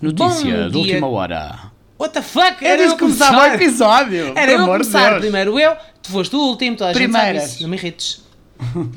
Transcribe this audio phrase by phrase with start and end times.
[0.00, 0.80] Notícia Bom de dia.
[0.80, 1.70] última hora.
[1.98, 2.64] What the fuck?
[2.64, 4.32] Era isso que começava o episódio.
[4.36, 5.20] Era eu começar Deus.
[5.20, 7.52] primeiro eu, tu foste o último, toda a gente sabe Primeiras.
[7.52, 7.62] isso.
[7.62, 8.24] Não me irrites.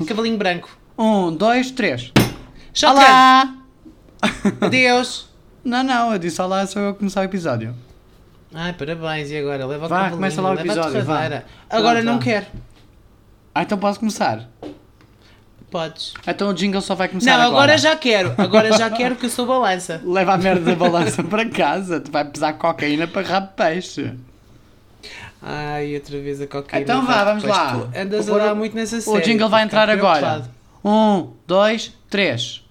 [0.06, 0.70] Cavalinho branco.
[0.98, 2.10] Um, dois, três.
[2.72, 2.98] Shotgun.
[3.00, 3.54] Olá!
[4.60, 5.28] Adeus.
[5.62, 7.74] Não, não, eu disse olá, sou eu a começar o episódio.
[8.54, 9.30] Ai, parabéns.
[9.30, 9.66] E agora?
[9.66, 11.14] Leva o Vá, cavalinho, começa lá o leva a episódio, vá.
[11.14, 11.46] torradeira.
[11.68, 12.24] Agora Pronto, não vá.
[12.24, 12.46] quero.
[13.54, 14.48] Ah, então posso começar?
[15.74, 16.14] Podes.
[16.24, 17.56] Então o jingle só vai começar Não, agora.
[17.64, 18.32] agora já quero.
[18.38, 20.00] Agora já quero que eu sou balança.
[20.06, 21.98] Leva a merda da balança para casa.
[22.00, 24.12] Tu vai pesar cocaína para rabo peixe.
[25.42, 26.80] Ai, outra vez a cocaína.
[26.84, 27.72] Então vá, vamos lá.
[27.72, 29.24] tu Andas a Vou pôr dar o- muito nessa O série.
[29.24, 30.42] jingle vai entrar agora.
[30.84, 32.62] Um, dois, três.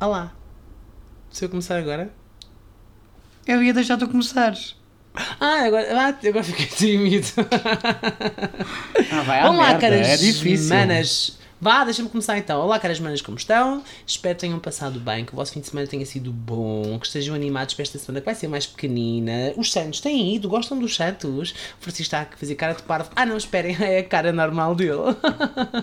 [0.00, 0.32] Olá.
[1.40, 2.10] Se eu começar agora?
[3.46, 4.76] Eu ia deixar tu começares.
[5.40, 7.28] Ah, agora, ah, agora fiquei tímido.
[9.10, 10.68] Ah, vai Vamos lá, merda, caras é difícil.
[10.68, 11.38] manas.
[11.62, 12.58] Vá, deixa-me começar então.
[12.62, 13.84] Olá, caras manas, como estão?
[14.06, 17.06] Espero que tenham passado bem, que o vosso fim de semana tenha sido bom, que
[17.06, 19.52] estejam animados para esta semana que vai ser mais pequenina.
[19.58, 21.50] Os Santos têm ido, gostam dos Santos?
[21.78, 23.10] O Francisco está a fazer cara de parvo.
[23.14, 25.00] Ah, não, esperem, é a cara normal dele.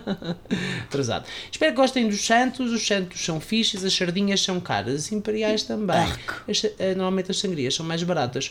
[0.89, 1.25] Atrasado.
[1.52, 2.72] Espero que gostem dos Santos.
[2.72, 6.08] Os Santos são fixes, as sardinhas são caras, as imperiais também.
[6.50, 8.50] As- eh, normalmente as sangrias são mais baratas.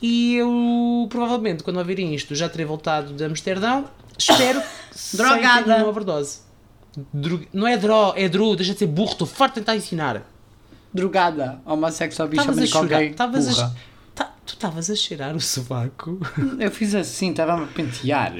[0.00, 3.90] E eu, provavelmente, quando ouvirem isto, já terei voltado de Amsterdão.
[4.16, 4.68] Espero que
[5.16, 5.42] Drogada.
[5.54, 6.46] sem ter nenhuma overdose.
[7.12, 10.22] Dro- Não é dro, é dro, deixa de ser burro, estou farto de tentar ensinar.
[10.92, 13.74] Drogada, homossexual, bicha, Estavas a chorar, estavas a.
[14.14, 16.18] tá- tu estavas a cheirar o sovaco?
[16.58, 18.32] Eu fiz assim, estava-me a pentear.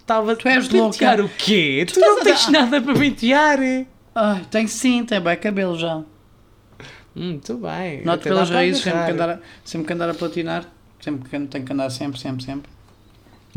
[0.00, 1.34] Estava Tu és a pentear louca.
[1.34, 1.84] o quê?
[1.86, 3.58] Tu, estás não a tens dar- nada para pentear.
[4.14, 5.96] Ai, tem sim, tem bem cabelo já.
[5.96, 6.04] Hum,
[7.14, 8.04] Muito bem.
[8.04, 10.64] Noto pelas raízes, sempre que, andar a, sempre que andar a platinar,
[11.00, 12.70] sempre que tenho que andar sempre, sempre, sempre.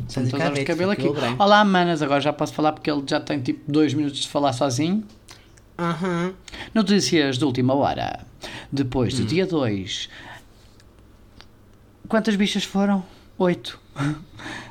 [0.07, 1.07] Fazer todas horas de cabelo aqui.
[1.37, 4.53] Olá, manas, agora já posso falar porque ele já tem tipo dois minutos de falar
[4.53, 5.03] sozinho.
[5.77, 6.33] Aham.
[6.73, 8.25] Notícias de última hora.
[8.71, 10.09] Depois do dia 2.
[12.07, 13.03] Quantas bichas foram?
[13.37, 13.79] Oito.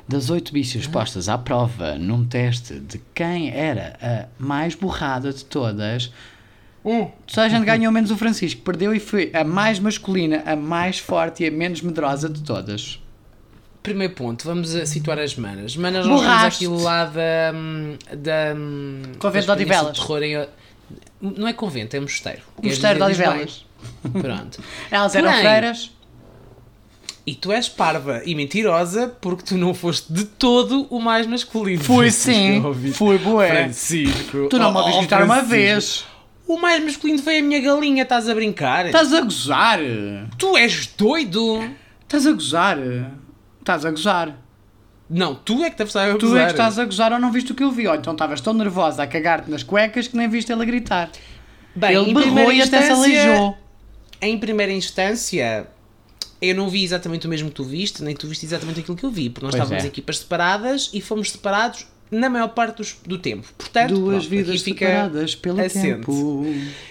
[0.07, 5.45] Das oito bichas postas à prova num teste de quem era a mais borrada de
[5.45, 6.11] todas,
[6.83, 7.09] Um.
[7.27, 8.61] só a gente ganhou menos o Francisco.
[8.61, 13.01] Perdeu e foi a mais masculina, a mais forte e a menos medrosa de todas.
[13.81, 15.75] Primeiro ponto, vamos situar as manas.
[15.77, 16.65] Manas, nós Borraste.
[16.65, 17.51] aquilo lá da.
[17.55, 18.53] hum, da
[19.19, 19.97] Convento de Odivelas.
[19.97, 20.47] terror em-
[21.21, 22.41] Não é convento, é mosteiro.
[22.61, 23.65] Mosteiro de Odivelas.
[24.21, 24.61] Pronto.
[24.91, 25.91] Elas eram Porém, freiras.
[27.25, 31.81] E tu és parva e mentirosa porque tu não foste de todo o mais masculino.
[31.83, 33.49] Fui Francisco, sim, fui bué.
[33.49, 34.47] Francisco.
[34.49, 36.05] Tu não me Oh, ouviste gritar uma vez.
[36.47, 38.87] O mais masculino foi a minha galinha, estás a brincar?
[38.87, 39.79] Estás a gozar.
[40.37, 41.63] Tu és doido!
[42.01, 42.77] Estás a gozar.
[43.69, 44.35] Estás a gozar.
[45.07, 47.31] Não, tu é que deves estar a Tu é que estás a gozar ou não
[47.31, 47.87] viste o que eu vi.
[47.87, 51.09] Ou então estavas tão nervosa a cagar-te nas cuecas que nem viste ele a gritar.
[51.75, 53.55] Bem, ele berrou e até se aleijou.
[54.21, 55.67] Em primeira instância,
[56.41, 59.05] eu não vi exatamente o mesmo que tu viste, nem tu viste exatamente aquilo que
[59.05, 59.87] eu vi, porque nós Pois estávamos é.
[59.87, 63.47] em equipas separadas e fomos separados na maior parte dos- do tempo.
[63.57, 65.83] Portanto, Duas pronto, vidas separadas pelo assente.
[66.05, 66.43] tempo.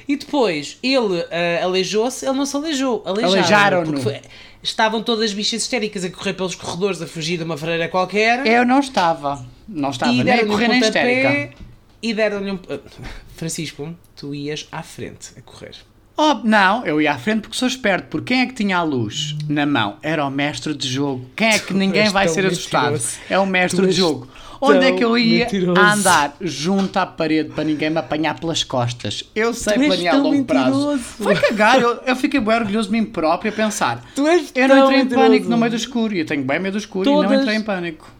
[0.07, 4.01] E depois, ele ah, aleijou-se, ele não se aleijou, aleijaram Aleijaram-no.
[4.01, 4.21] foi-
[4.63, 8.47] estavam todas bichas histéricas a correr pelos corredores, a fugir de uma freira qualquer.
[8.47, 9.45] Eu não estava.
[9.67, 11.57] Não estava e nem a deram-lhe um correr nem histérica.
[12.03, 12.59] e deram-lhe um...
[13.37, 15.75] Francisco, tu ias à frente a correr.
[16.21, 18.09] Oh, não, eu ia à frente porque sou esperto.
[18.09, 19.99] Porque quem é que tinha a luz na mão?
[20.03, 21.31] Era o mestre de jogo.
[21.37, 23.01] Quem é que ninguém és vai ser assustado?
[23.31, 24.29] É o mestre Tu de jogo.
[24.61, 25.81] Onde é que eu ia mentiroso.
[25.81, 29.25] andar junto à parede para ninguém me apanhar pelas costas?
[29.35, 30.71] Eu sei Tu planear a longo prazo.
[30.71, 31.03] mentiroso.
[31.03, 34.03] Foi cagar, eu, eu fiquei bem orgulhoso de mim próprio a pensar.
[34.15, 35.27] Tu és Eu não entrei em mentiroso.
[35.27, 36.15] pânico no meio do escuro.
[36.15, 38.11] E eu tenho bem medo do escuro e não Todas- entrei em pânico.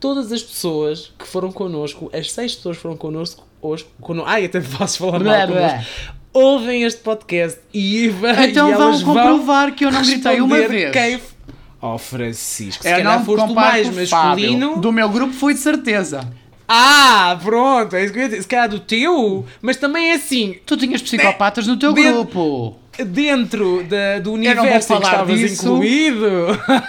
[0.00, 4.24] Todas as pessoas que foram connosco, as seis pessoas que foram connosco hoje, cono...
[4.26, 5.68] ai, até posso falar Blé, mal blé.
[5.68, 5.90] connosco,
[6.32, 10.90] ouvem este podcast e, vai, Então e vão comprovar que eu não gritei uma vez.
[10.92, 11.20] Quem...
[11.82, 14.76] Oh, Francisco, se Eu calhar não foste mais masculino.
[14.78, 16.20] Do meu grupo fui de certeza.
[16.68, 18.42] Ah, pronto, é isso que eu ia dizer.
[18.42, 22.76] Se calhar do teu, mas também é assim, Tu tinhas psicopatas no teu Dentro- grupo.
[23.04, 25.64] dentro da, do não vou universo em que estavas disso.
[25.66, 26.24] incluído.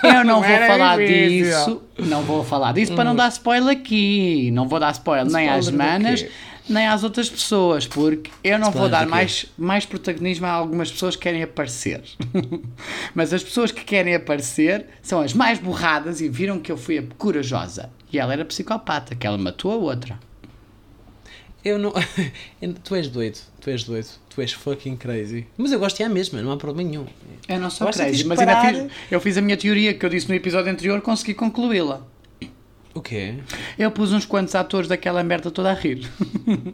[0.04, 1.42] Eu não vou era falar difícil.
[1.44, 1.82] disso.
[2.10, 4.52] Não vou falar disso para não dar spoiler aqui.
[4.52, 6.30] Não vou dar spoiler, nem às Spoiler manas, quê?
[6.68, 11.16] Nem às outras pessoas, porque eu não vou dar mais, mais protagonismo a algumas pessoas
[11.16, 12.02] que querem aparecer.
[13.14, 16.98] Mas as pessoas que querem aparecer são as mais borradas e viram que eu fui
[16.98, 17.90] a corajosa.
[18.12, 20.20] E ela era psicopata, que ela matou a outra.
[21.64, 21.94] Eu não.
[22.84, 25.48] tu és doido, tu és doido, tu és fucking crazy.
[25.58, 27.06] Mas eu gosto de a mesma, não há problema nenhum.
[27.48, 30.10] Eu não sou Eu crazy, mas ainda fiz, eu fiz a minha teoria que eu
[30.10, 32.06] disse no episódio anterior, consegui concluí-la.
[32.94, 33.36] O quê?
[33.78, 36.08] Eu pus uns quantos atores daquela merda toda a rir.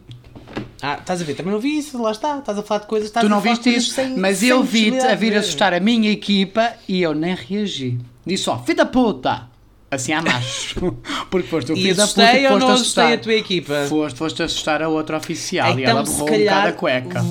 [0.81, 1.33] Ah, estás a ver?
[1.36, 2.39] Também não vi isso, lá está.
[2.39, 3.10] Estás a falar de coisas.
[3.10, 6.10] Estás tu não viste isso, sem- mas sem eu vi-te a vir assustar a minha
[6.10, 7.98] equipa e eu nem reagi.
[8.25, 9.48] Disse só, filho da puta!
[9.92, 10.80] Assim a macho.
[11.30, 13.12] Porque foste o E filho da puta assustei que ou foste não assustar.
[13.13, 13.86] a tua equipa?
[13.89, 16.72] Foste, foste assustar a outra oficial e Então, ela se borrou um calhar, bocado a
[16.80, 17.25] cueca.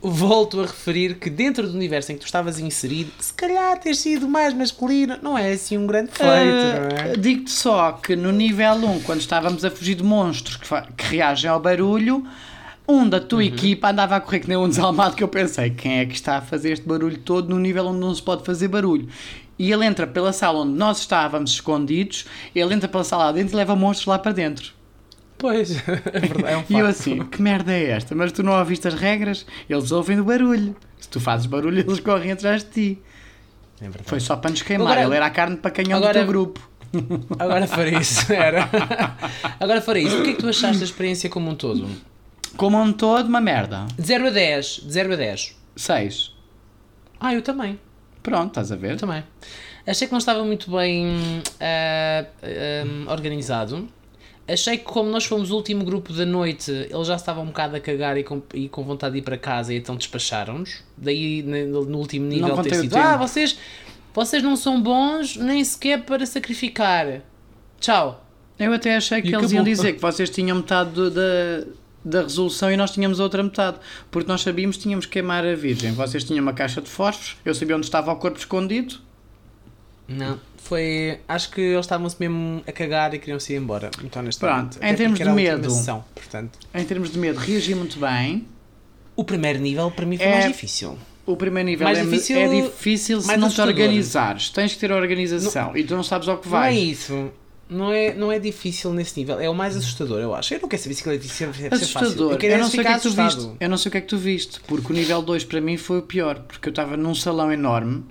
[0.00, 3.94] Volto a referir que dentro do universo em que tu estavas inserido, se calhar ter
[3.94, 7.12] sido mais masculino não é assim um grande feito, não é?
[7.12, 11.16] Ah, Digo-te só que no nível 1, quando estávamos a fugir de monstros que, que
[11.16, 12.24] reagem ao barulho,
[12.86, 13.24] um da Uhum.
[13.26, 16.14] tua equipa andava a correr que nem um desalmado que eu pensei, quem é que
[16.14, 19.08] está a fazer este barulho todo no nível onde não se pode fazer barulho?
[19.58, 22.24] E ele entra pela sala onde nós estávamos escondidos,
[22.54, 24.77] ele entra pela sala lá dentro e leva monstros lá para dentro.
[25.38, 26.70] Pois, é verdade, é um facto.
[26.70, 28.14] E eu assim, que merda é esta?
[28.14, 29.46] Mas tu não ouviste as regras?
[29.70, 30.74] Eles ouvem do barulho.
[30.98, 33.02] Se tu fazes barulho, eles correm atrás de ti.
[33.80, 34.04] É verdade.
[34.08, 36.26] Foi só para nos queimar, Agora- ele era a carne para canhão Agora- do teu
[36.26, 36.68] grupo.
[37.38, 38.68] Agora farei isso, era.
[39.60, 40.18] Agora farei isso.
[40.18, 41.88] O que é que tu achaste da experiência como um todo?
[42.56, 43.86] Como um todo, uma merda.
[43.96, 45.54] De 0 a 10, de 0 a 10.
[45.76, 46.34] 6.
[47.20, 47.78] Ah, eu também.
[48.22, 48.92] Pronto, estás a ver?
[48.92, 49.22] Eu também.
[49.86, 53.86] Achei que não estava muito bem ah, ah, organizado.
[54.48, 57.76] Achei que como nós fomos o último grupo da noite, eles já estavam um bocado
[57.76, 60.82] a cagar e com, e com vontade de ir para casa e então despacharam-nos.
[60.96, 63.58] Daí no, no último nível ter contei o sido, ah, vocês,
[64.14, 67.20] vocês não são bons nem sequer para sacrificar.
[67.78, 68.24] Tchau.
[68.58, 71.20] Eu até achei que E eles iam dizer que vocês tinham metade do- da,
[72.04, 73.76] da resolução e nós tínhamos a outra metade.
[74.10, 75.92] Porque nós sabíamos que tínhamos que queimar a Virgem.
[75.92, 78.96] Vocês tinham uma caixa de fósforos, eu sabia onde estava o corpo escondido.
[80.08, 81.18] Não, foi.
[81.28, 83.90] Acho que eles estavam-se mesmo a cagar e queriam-se ir embora.
[84.04, 84.82] Então, neste Pronto, momento.
[84.82, 85.70] em termos de medo.
[85.70, 86.58] sessão, portanto.
[86.74, 88.46] Em termos de medo, reagi muito bem.
[89.16, 90.96] O primeiro nível para mim foi É- mais difícil.
[91.26, 94.48] O primeiro nível Mais é, difícil- é difícil se não te organizares.
[94.50, 96.78] Tens que ter organização e tu não sabes ao que Não é vais.
[96.78, 97.30] isso.
[97.70, 99.38] Não é, não é difícil nesse nível.
[99.38, 100.54] É o mais assustador, eu acho.
[100.54, 101.74] Eu não quero saber se é deve ser fácil.
[101.74, 102.32] Assustador.
[102.32, 103.34] Eu quero Eu é não sei o que é que tu assustado.
[103.36, 103.56] viste.
[103.60, 105.76] Eu não sei o que é que tu viste, porque o nível 2 para mim
[105.76, 108.04] foi o pior, porque eu estava num salão enorme,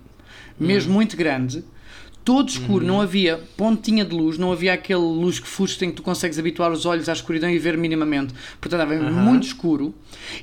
[0.59, 1.63] mesmo muito grande,
[2.27, 5.95] todo escuro, não havia pontinha de luz, não havia aquele luz que fuste em que
[5.95, 8.33] tu consegues habituar os olhos à escuridão e ver minimamente.
[8.59, 9.95] Portanto, estava muito escuro.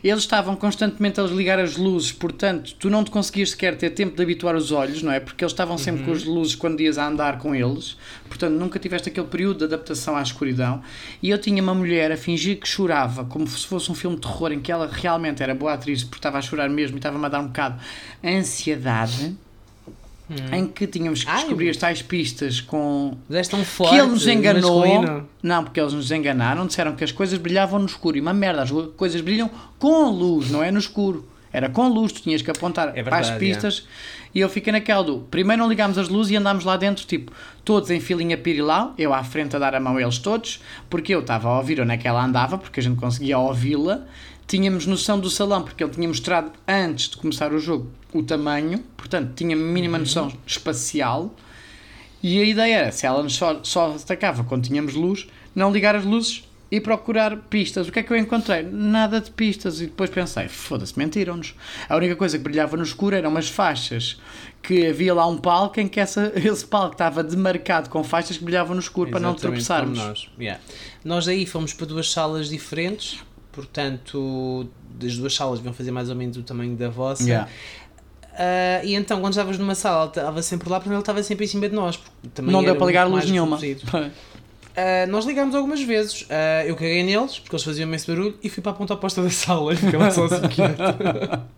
[0.03, 4.17] Eles estavam constantemente a ligar as luzes, portanto, tu não te conseguias sequer ter tempo
[4.17, 5.21] de habituar os olhos, não é?
[5.21, 7.99] Porque eles estavam sempre com as luzes quando ias a andar com eles.
[8.31, 10.81] Portanto, nunca tiveste aquele período de adaptação à escuridão.
[11.23, 14.23] E eu tinha uma mulher a fingir que chorava, como se fosse um filme de
[14.23, 17.27] terror em que ela realmente era boa atriz, porque estava a chorar mesmo e estava-me
[17.27, 17.79] a dar um bocado
[18.25, 19.37] ansiedade.
[20.53, 23.97] Em que tínhamos que Ai, descobrir as tais pistas com és tão que forte.
[23.97, 24.81] ele nos enganou.
[24.81, 25.29] masculino.
[25.43, 28.17] Não, porque eles nos enganaram, disseram que as coisas brilhavam no escuro.
[28.17, 31.29] E uma merda, as coisas brilham com luz, não é no escuro.
[31.53, 33.87] Era com luz, tu tinhas que apontar É para as verdade, pistas.
[34.35, 35.19] E eu fiquei naquela do.
[35.31, 37.31] Primeiro não ligámos as luzes e andámos lá dentro, tipo,
[37.65, 40.61] todos em filinha pirilau, eu à frente a dar a mão a eles todos,
[40.91, 44.01] porque eu estava a ouvir onde é que ela andava, porque a gente conseguia ouvi-la.
[44.47, 48.79] Tínhamos noção do salão, porque ele tinha mostrado antes de começar o jogo o tamanho,
[48.97, 51.35] portanto, tinha mínima noção espacial.
[52.23, 56.05] E a ideia era, se ela só, só atacava quando tínhamos luz, não ligar as
[56.05, 57.87] luzes e procurar pistas.
[57.87, 58.63] O que é que eu encontrei?
[58.63, 59.81] Nada de pistas.
[59.81, 61.55] E depois pensei, foda-se, mentiram-nos.
[61.89, 64.19] A única coisa que brilhava no escuro eram umas faixas.
[64.63, 68.45] Que havia lá um palco em que essa, esse palco estava demarcado com faixas que
[68.45, 69.99] brilhavam no escuro para não Exatamente tropeçarmos.
[69.99, 70.31] Nós.
[70.39, 70.61] Yeah.
[71.05, 73.19] nós aí fomos para duas salas diferentes,
[73.55, 74.67] portanto,
[74.99, 77.23] das duas salas deviam fazer mais ou menos o tamanho da vossa.
[77.25, 77.49] Yeah.
[78.37, 81.49] Ah, e então, quando estavas numa sala, estava sempre lá, porque ele estava sempre em
[81.49, 81.97] cima de nós.
[81.97, 83.59] porque também Não deu para ligar luz nenhuma.
[84.77, 86.27] Ah, nós ligámos algumas vezes.
[86.29, 89.23] Ah, eu caguei neles, porque eles faziam imenso barulho, e fui para a ponta oposta
[89.23, 90.81] da sala e lá só assim quieto.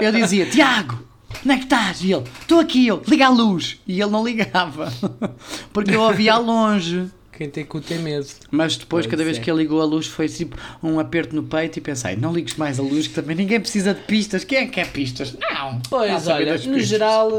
[0.00, 0.98] Eu dizia, Tiago,
[1.44, 2.02] onde é que estás?
[2.02, 3.80] E ele, estou aqui, eu, liga a luz.
[3.86, 4.92] E ele não ligava,
[5.72, 7.08] porque eu ouvia longe.
[7.38, 8.26] Quem tem cu tem medo.
[8.50, 9.42] Mas depois, Pode cada vez ser.
[9.44, 12.56] que ele ligou a luz, foi tipo um aperto no peito e pensei, não ligues
[12.56, 14.42] mais a luz, que também ninguém precisa de pistas.
[14.42, 15.34] Quem é que quer pistas?
[15.40, 15.74] Não!
[15.74, 17.30] Não Pois, saber olha, no geral,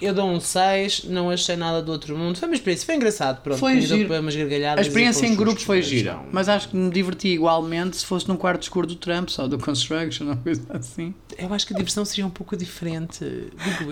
[0.00, 2.38] eu dou um 6, não achei nada do outro mundo.
[2.38, 3.58] Foi uma experiência, foi engraçado, pronto.
[3.58, 4.14] Foi me giro.
[4.20, 6.26] umas gargalhadas A experiência em grupo foi gira, não.
[6.30, 9.58] mas acho que me diverti igualmente se fosse num quarto escuro do Trump, ou do
[9.58, 11.12] Construction, ou coisa assim.
[11.36, 13.24] Eu acho que a diversão seria um pouco diferente.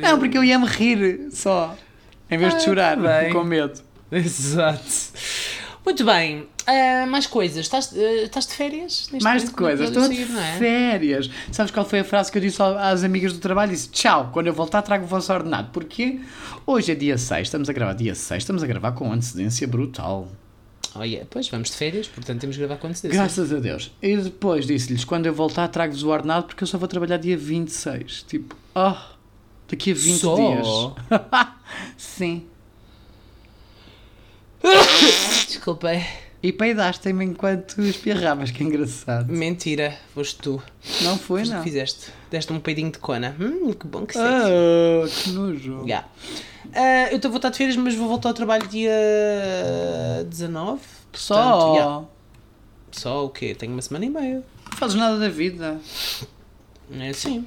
[0.00, 1.76] Não, porque eu ia-me rir só,
[2.30, 3.80] em vez de Ah, chorar, tá com medo.
[4.12, 4.82] Exato.
[5.84, 7.60] Muito bem, ah, mais coisas.
[7.60, 9.08] Estás, ah, estás de férias?
[9.22, 10.56] Mais de coisas, estou de é?
[10.58, 11.30] férias.
[11.50, 13.70] Sabes qual foi a frase que eu disse às amigas do trabalho?
[13.70, 15.70] Disse tchau, quando eu voltar trago o vosso ordenado.
[15.72, 16.20] Porque
[16.66, 20.28] hoje é dia 6, estamos a gravar dia 6, estamos a gravar com antecedência brutal.
[20.94, 21.26] Oh, yeah.
[21.30, 23.20] Pois, vamos de férias, portanto temos que gravar com antecedência.
[23.20, 23.90] Graças a Deus.
[24.02, 27.36] E depois disse-lhes, quando eu voltar trago-vos o ordenado porque eu só vou trabalhar dia
[27.36, 28.24] 26.
[28.24, 28.94] Tipo, oh,
[29.68, 30.34] daqui a 20 Só?
[30.34, 30.66] dias.
[31.96, 32.46] Sim.
[35.46, 36.04] Desculpem.
[36.40, 39.32] E peidaste-me enquanto espirravas, que engraçado.
[39.32, 40.62] Mentira, foste tu.
[41.02, 41.58] Não foi, Foste não.
[41.58, 42.12] que fizeste.
[42.30, 43.34] Deste um peidinho de cona.
[43.40, 44.28] Hum, que bom que sexy.
[44.28, 45.82] Ah, que nojo.
[45.82, 46.06] Yeah.
[46.72, 48.92] Ah, eu estou a voltar de férias, mas vou voltar ao trabalho dia
[50.28, 50.80] 19.
[51.12, 51.34] Só.
[51.34, 52.04] Portanto, yeah.
[52.92, 53.54] Só o quê?
[53.56, 54.44] Tenho uma semana e meia.
[54.70, 55.80] Não fazes nada da vida.
[56.92, 57.44] É assim.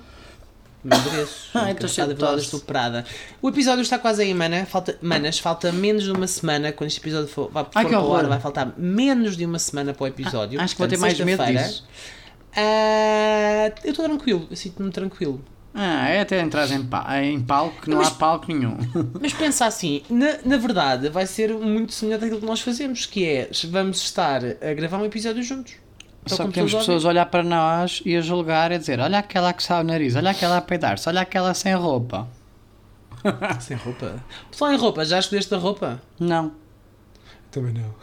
[0.83, 1.50] Me mereço.
[1.57, 2.43] Ai, tô Cansada, cheio de tosse.
[2.45, 3.05] estuprada.
[3.41, 4.65] O episódio está quase aí, mana.
[4.65, 6.71] Falta, manas, falta menos de uma semana.
[6.71, 8.27] Quando este episódio for, vai, Ai, que horror.
[8.27, 10.59] vai faltar menos de uma semana para o episódio.
[10.59, 11.85] Acho que vou ter mais medo disso.
[12.55, 14.47] ah, eu estou tranquilo.
[14.50, 15.43] Eu sinto-me tranquilo.
[15.73, 18.77] Ah, é até entrar em, pa em palco, que não Mas- há palco nenhum.
[19.21, 23.23] Mas pensa assim, na, na verdade vai ser muito semelhante àquilo que nós fazemos, que
[23.25, 25.73] é vamos estar a gravar um episódio juntos.
[26.25, 29.19] Só que temos pessoas a olhar para nós e a julgar e a dizer: Olha
[29.19, 32.27] aquela que sabe o nariz, olha aquela a peidar-se, olha aquela sem roupa.
[33.59, 34.23] Sem roupa.
[34.49, 36.01] Pessoal em roupa, já escolheste a roupa?
[36.19, 36.53] Não.
[37.51, 37.93] Também não.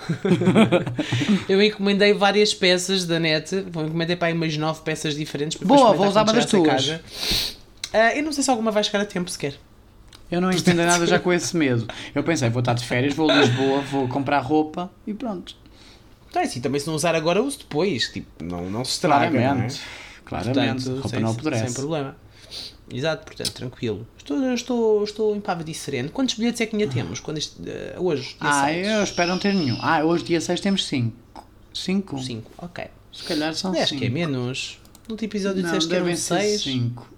[1.48, 5.60] eu encomendei várias peças da net, vou encomendei para aí umas nove peças diferentes.
[5.60, 7.00] Boa, vou usar uma das a casa.
[7.92, 9.54] Ah, eu não sei se alguma vai chegar a tempo sequer.
[10.30, 11.86] Eu não entendo nada já com esse medo.
[12.14, 15.56] Eu pensei: Vou estar de férias, vou a Lisboa, vou comprar roupa e pronto.
[16.34, 18.08] É assim, também se não usar agora, uso depois.
[18.12, 19.36] Tipo, não, não se estraga.
[19.38, 19.42] é?
[19.42, 19.80] Claramente.
[20.24, 20.84] Claramente.
[20.84, 21.64] Portanto, roupa sem, não apodrece.
[21.66, 22.16] sem problema.
[22.90, 24.06] Exato, portanto, tranquilo.
[24.16, 26.10] Estou, estou, estou impávido e sereno.
[26.10, 27.20] Quantos bilhetes é que ainda temos?
[27.20, 28.86] Quando este, eh, hoje, dia Ah, 6?
[28.88, 29.76] eu espero não ter nenhum.
[29.80, 31.14] Ah, hoje dia 6 temos 5.
[31.74, 32.18] 5?
[32.18, 32.86] 5, ok.
[33.12, 34.00] Se calhar são Acho 5.
[34.00, 34.78] que é menos.
[35.06, 36.62] No último episódio Não, disseste que eram devem ser 6.
[36.62, 37.08] 5.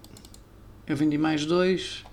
[0.86, 2.04] Eu vendi mais dois.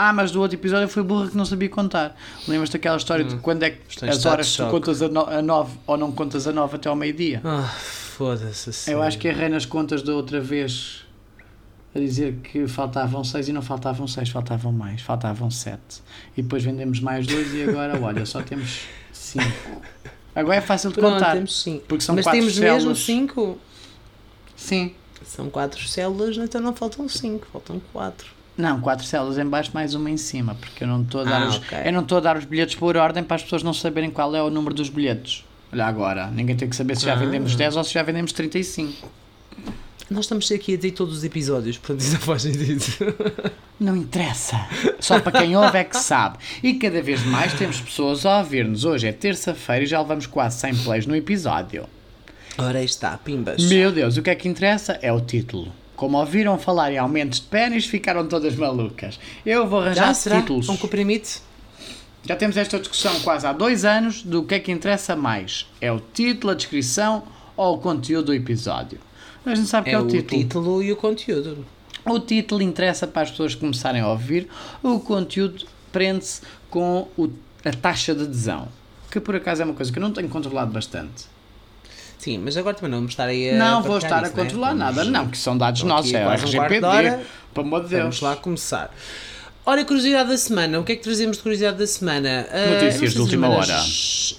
[0.00, 2.16] Ah, mas do outro episódio eu fui burra que não sabia contar.
[2.46, 5.76] Lembras daquela história de quando é que as horas tu contas a, no, a 9
[5.88, 7.40] ou não contas a 9 até ao meio-dia?
[7.44, 7.68] Ah,
[8.16, 8.88] foda-se.
[8.88, 11.04] a Eu acho que errei nas contas da outra vez
[11.92, 15.80] a dizer que faltavam 6 e não faltavam 6, faltavam mais, faltavam 7.
[16.36, 19.44] E depois vendemos mais dois e agora, olha, só temos 5.
[20.32, 21.32] Agora é fácil de Pronto, contar.
[21.32, 21.84] temos 5.
[21.88, 22.98] porque são Mas quatro temos mesmo células.
[23.00, 23.58] 5.
[24.54, 24.94] Sim.
[25.26, 28.37] São 4 células, então não faltam 5, faltam 4.
[28.58, 31.42] Não, quatro células em baixo mais uma em cima, porque eu não estou a dar
[31.42, 31.78] Ah, os, ok.
[31.84, 34.34] eu não estou a dar os bilhetes por ordem para as pessoas não saberem qual
[34.34, 35.44] é o número dos bilhetes.
[35.72, 37.16] Olha agora, ninguém tem que saber se já Ah.
[37.16, 39.08] vendemos 10 ou se já vendemos 35.
[40.10, 42.82] Nós estamos aqui a dizer todos os episódios, portanto isso não faz sentido.
[43.78, 44.58] Não interessa.
[44.98, 46.38] Só para quem ouve é que sabe.
[46.62, 48.84] E cada vez mais temos pessoas a ouvir-nos.
[48.84, 51.84] Hoje é terça-feira e já levamos quase 100 plays no episódio.
[52.56, 53.62] Ora aí está, pimbas.
[53.68, 55.70] Meu Deus, o que é que interessa é o título.
[55.98, 59.18] Como ouviram falar em aumentos de pênis, ficaram todas malucas.
[59.44, 60.40] Eu vou arranjar Já será?
[60.40, 60.68] títulos.
[60.68, 61.42] Um comprimite?
[62.24, 65.66] Já temos esta discussão quase há dois anos do que é que interessa mais.
[65.80, 67.24] É o título, a descrição
[67.56, 69.00] ou o conteúdo do episódio?
[69.44, 70.40] A gente sabe que É é, o o título.
[70.40, 71.66] título e o conteúdo.
[72.04, 74.46] O título interessa para as pessoas começarem a ouvir,
[74.82, 77.28] o conteúdo prende-se com o-
[77.64, 78.68] a taxa de adesão.
[79.10, 81.24] Que por acaso é uma coisa que eu não tenho controlado bastante.
[82.28, 83.54] Sim, mas agora também não vamos estar aí a.
[83.54, 84.42] não vou estar a isso, né?
[84.42, 86.80] controlar Vamos- nada, não, que são dados nossos, é o RGPD.
[87.54, 88.02] Pelo amor de Deus.
[88.02, 88.94] Vamos lá começar.
[89.64, 90.78] Ora, curiosidade da semana.
[90.80, 92.46] O que é que trazemos de curiosidade da semana?
[92.50, 93.82] Ah, Notícias sei de última hora.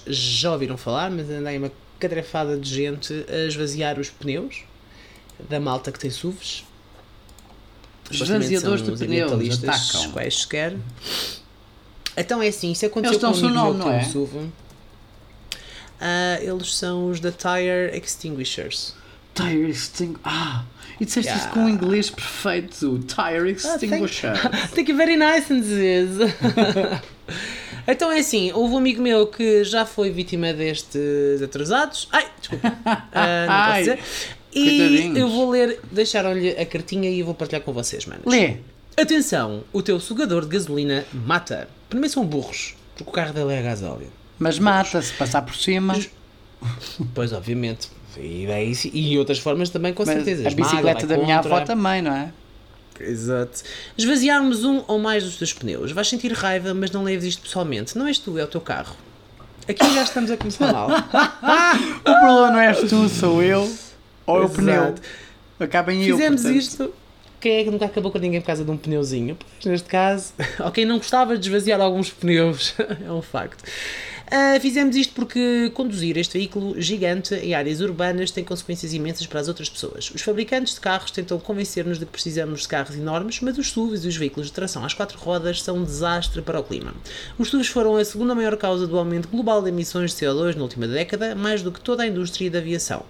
[0.06, 4.62] Já ouviram falar, mas anda aí uma catrefada de gente a esvaziar os pneus
[5.48, 6.64] da malta que tem SUVs.
[8.10, 10.10] Esvaziadores de pneus atacam.
[10.12, 10.76] quaisquer.
[12.16, 14.04] Então é assim, isso aconteceu Eles com um amigo meu que tem um é?
[14.04, 14.50] SUV.
[16.00, 18.94] Ah, eles são os da Tire Extinguishers.
[19.34, 20.20] Tire extinguisher.
[20.24, 20.64] Ah,
[21.00, 21.44] e disseste Yeah.
[21.46, 22.98] isso com um inglês perfeito.
[23.06, 24.32] Tire extinguisher.
[24.74, 26.10] Thank you very nice, Anziz.
[27.86, 32.08] então é assim, houve um amigo meu que já foi vítima destes atrasados.
[32.12, 32.76] Ai, desculpa.
[33.12, 33.98] Ah, não posso dizer.
[34.52, 38.24] E eu vou ler, deixaram-lhe a cartinha e eu vou partilhar com vocês, manos.
[38.26, 38.56] Lê.
[38.96, 41.68] Atenção, o teu sugador de gasolina mata.
[41.88, 44.08] Primeiro são burros, porque o carro dele é a gasóleo.
[44.40, 45.94] Mas mata-se, passar por cima.
[47.14, 47.88] Pois, obviamente.
[48.16, 50.48] E, daí, e outras formas também, com Mas certeza.
[50.48, 52.32] a bicicleta da minha avó também, não é?
[52.98, 53.62] Exato.
[53.96, 55.92] Esvaziarmos um ou mais dos teus pneus.
[55.92, 57.96] Vais sentir raiva, mas não leves isto pessoalmente.
[57.96, 58.96] Não és tu, é o teu carro.
[59.68, 60.88] Aqui já estamos a começar mal.
[62.00, 63.70] O problema não és tu, sou eu.
[64.26, 64.74] Ou é o pneu.
[64.74, 65.02] Exato.
[65.60, 66.16] Acaba em eu.
[66.16, 66.92] Fizemos isto.
[67.40, 69.36] Quem é que nunca acabou com ninguém por causa de um pneuzinho?
[69.36, 70.32] Pois, neste caso,
[70.62, 72.74] ou quem não gostava de esvaziar alguns pneus,
[73.06, 73.64] é um facto.
[74.32, 79.40] Ah, fizemos isto porque conduzir este veículo gigante em áreas urbanas tem consequências imensas para
[79.40, 80.08] as outras pessoas.
[80.14, 84.04] Os fabricantes de carros tentam convencer-nos de que precisamos de carros enormes, mas os SUVs
[84.04, 86.94] e os veículos de tração às quatro rodas são um desastre para o clima.
[87.36, 90.62] Os SUVs foram a segunda maior causa do aumento global de emissões de CO2 na
[90.62, 93.04] última década, mais do que toda a indústria da aviação.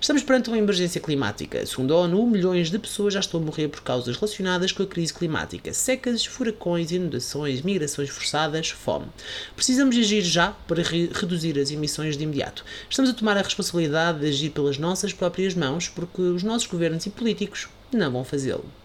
[0.00, 1.64] Estamos perante uma emergência climática.
[1.66, 4.86] Segundo a ONU, milhões de pessoas já estão a morrer por causas relacionadas com a
[4.86, 5.72] crise climática.
[5.72, 9.06] Secas, furacões, inundações, migrações forçadas, fome.
[9.54, 12.64] Precisamos agir já para re reduzir as emissões de imediato.
[12.88, 17.06] Estamos a tomar a responsabilidade de agir pelas nossas próprias mãos porque os nossos governos
[17.06, 18.79] e políticos não vão fazê-lo.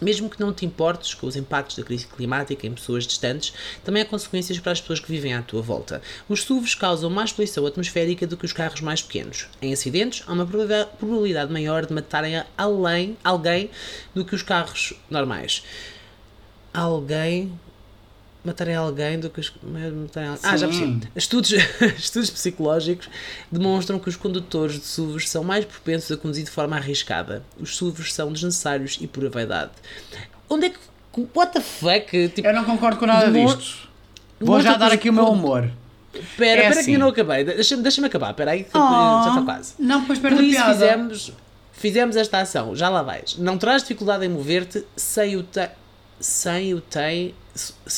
[0.00, 3.52] Mesmo que não te importes com os impactos da crise climática em pessoas distantes,
[3.84, 6.00] também há consequências para as pessoas que vivem à tua volta.
[6.28, 9.48] Os SUVs causam mais poluição atmosférica do que os carros mais pequenos.
[9.60, 13.70] Em acidentes, há uma probabilidade, maior de matarem além, alguém
[14.14, 15.62] do que os carros normais.
[16.72, 17.52] Alguém
[18.44, 19.52] matarem alguém do que os.
[19.62, 20.30] Matarem...
[20.42, 21.08] Ah, já percebi.
[21.14, 21.50] Estudos,
[21.98, 23.08] estudos psicológicos
[23.50, 27.42] demonstram que os condutores de SUVs são mais propensos a conduzir de forma arriscada.
[27.58, 29.70] Os SUVs são desnecessários e pura vaidade.
[30.48, 30.78] Onde é que.
[31.34, 32.28] What the fuck?
[32.28, 33.88] Tipo, Eu não concordo com nada disto.
[34.38, 35.70] Vou já dar que aqui o meu humor.
[36.14, 36.92] Espera, É espera que assim.
[36.94, 37.44] eu não acabei.
[37.44, 38.30] Deixa-me deixa acabar.
[38.30, 39.74] Espera aí, que Oh, já está quase.
[39.78, 40.72] Não, pois perde Por a isso piada.
[40.72, 41.32] fizemos,
[41.72, 42.74] fizemos esta ação.
[42.74, 43.36] Já lá vais.
[43.38, 45.68] Não terás dificuldade em mover-te sem o te...
[46.20, 46.80] Sem o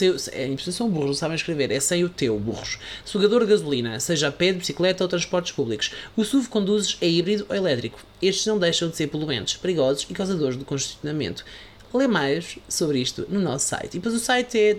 [0.09, 1.71] o- é, são burros, não sabem escrever.
[1.73, 2.79] É sem o teu, burros.
[3.05, 5.91] Sugador de gasolina, seja a pé, de bicicleta ou transportes públicos.
[6.17, 7.99] O SUV conduzes é híbrido ou elétrico.
[8.23, 11.45] Estes não deixam de ser poluentes, perigosos e causadores de congestionamento.
[11.93, 13.97] Lê mais sobre isto no nosso site.
[13.97, 14.77] E depois o site é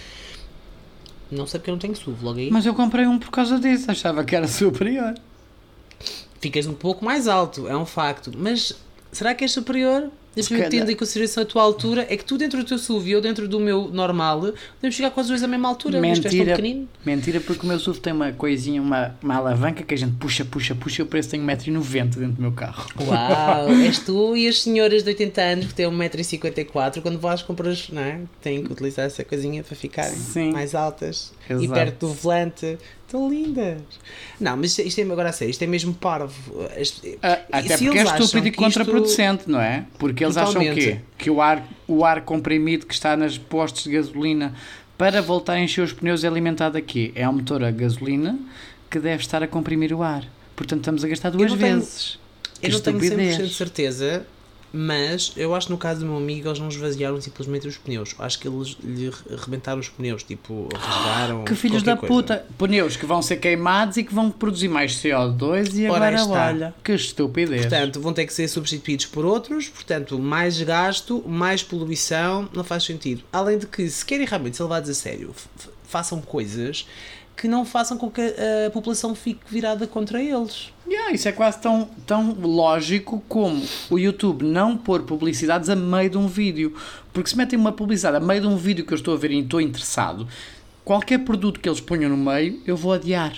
[1.29, 2.49] Não sei porque eu não tenho SUV, logo aí.
[2.49, 5.13] Mas eu comprei um por causa disso, achava que era superior.
[6.39, 8.31] Ficas um pouco mais alto, é um facto.
[8.35, 8.73] Mas
[9.11, 10.09] será que és superior?
[10.35, 12.05] Deixa-me tendo em consideração a tua altura.
[12.09, 15.11] É que tu dentro do teu SUV e eu dentro do meu normal, podemos chegar
[15.11, 15.99] quase os dois à mesma altura.
[15.99, 16.89] mas tu és tão Mentira, pequenino.
[17.03, 20.45] mentira, porque o meu SUV tem uma coisinha, uma, uma alavanca que a gente puxa,
[20.45, 22.87] puxa, puxa e eu preço tenho 1,90m dentro do meu carro.
[23.01, 27.89] Uau, és tu e as senhoras de 80 anos que têm 1,54m quando vais compras,
[27.91, 28.21] não é?
[28.41, 30.51] Têm que utilizar essa coisinha para ficarem Sim.
[30.51, 31.73] mais altas e Exato.
[31.73, 32.77] perto do volante.
[33.09, 33.81] Estão lindas.
[34.39, 36.31] Não, mas isto, é agora a sério, isto é mesmo parvo.
[37.23, 39.85] Ah, Até porque é eles acham estúpido e que isto- contraproducente, não é?
[39.97, 40.75] Porque eles acham Totalmente.
[40.79, 40.99] quê?
[41.17, 44.53] Que o ar, o ar comprimido que está nas postos de gasolina
[44.95, 47.11] para voltar a encher os pneus é alimentado aqui.
[47.15, 48.37] É um motor a gasolina
[48.91, 50.23] que deve estar a comprimir o ar.
[50.55, 52.19] Portanto, estamos a gastar duas tenho- vezes.
[52.61, 54.23] Eu não tenho 100% de certeza,
[54.71, 58.15] mas eu acho que no caso do meu amigo eles não esvaziaram simplesmente os pneus.
[58.19, 61.43] Acho que eles lhe arrebentaram os pneus, tipo, rasgaram.
[61.43, 62.13] Que filhos da coisa.
[62.13, 62.45] puta.
[62.57, 66.75] Pneus que vão ser queimados e que vão produzir mais CO2 e Ora, agora olha.
[66.83, 67.61] Que estupidez.
[67.61, 72.83] Portanto, vão ter que ser substituídos por outros, portanto, mais gasto, mais poluição, não faz
[72.83, 73.23] sentido.
[73.31, 75.33] Além de que, se querem realmente ser levados a sério,
[75.83, 76.85] façam coisas
[77.39, 80.73] que não façam com que a, a população fique virada contra eles.
[80.87, 86.09] Yeah, isso é quase tão, tão lógico como o YouTube não pôr publicidades a meio
[86.09, 86.73] de um vídeo.
[87.13, 89.31] Porque se metem uma publicidade a meio de um vídeo que eu estou a ver
[89.31, 90.27] e estou interessado,
[90.83, 93.33] qualquer produto que eles ponham no meio, eu vou adiar.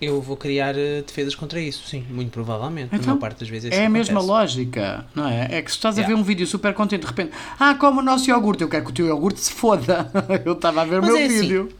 [0.00, 2.92] Eu vou criar eh, defesas contra isso, sim, muito provavelmente.
[2.92, 4.28] na Então, maior parte das vezes É a isso mesma acontece.
[4.28, 5.48] lógica, não é?
[5.50, 6.14] É que se estás a Yeah.
[6.14, 8.90] ver um vídeo super contente, de repente, ah, como o nosso iogurte, eu quero que
[8.92, 10.08] o teu iogurte se foda.
[10.44, 11.72] eu estava a ver o meu é assim, vídeo.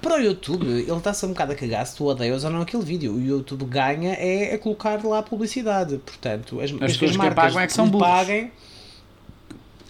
[0.00, 2.82] Para o YouTube, ele está-se um bocado a cagar se tu odeias ou não aquele
[2.82, 3.14] vídeo.
[3.14, 5.98] O YouTube ganha é, é colocar lá a publicidade.
[5.98, 8.08] Portanto, as, as, pessoas que marcas pagam é que são burros.
[8.08, 8.50] paguem.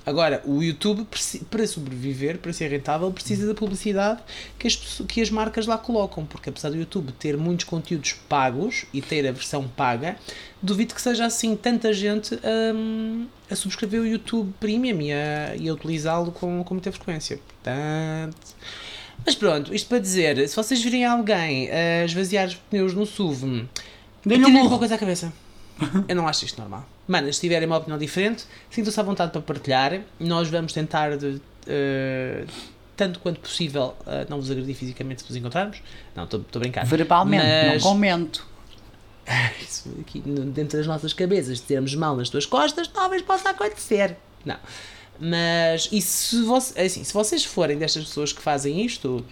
[0.06, 1.06] Agora, o YouTube,
[1.50, 4.20] para sobreviver, para ser rentável, precisa da publicidade
[4.58, 4.76] que as,
[5.08, 6.26] que as marcas lá colocam.
[6.26, 10.16] Porque apesar do YouTube ter muitos conteúdos pagos e ter a versão paga,
[10.60, 12.38] duvido que seja assim tanta gente
[12.74, 17.38] hum, a subscrever o YouTube Premium e a, e a utilizá-lo com, com muita frequência.
[17.38, 18.54] Portanto.
[19.24, 23.66] Mas pronto, isto para dizer, se vocês virem alguém a esvaziar os pneus no SUV,
[24.24, 25.32] Dê-lhe um alguma coisa à cabeça.
[26.08, 26.86] Eu não acho isto normal.
[27.06, 30.00] Manas, se tiverem uma opinião diferente, sintam-se à vontade para partilhar.
[30.18, 32.44] Nós vamos tentar, de, eh,
[32.96, 35.82] tanto quanto possível, eh, não vos agredir fisicamente se vos encontrarmos.
[36.16, 36.86] Não, estou a brincar.
[36.86, 38.46] Verbalmente, Mas- não comento.
[39.60, 44.16] Isso aqui dentro das nossas cabeças, termos mal nas tuas costas, talvez possa acontecer.
[44.44, 44.56] Não.
[45.18, 49.24] Mas, e se, você, assim, se vocês forem destas pessoas que fazem isto,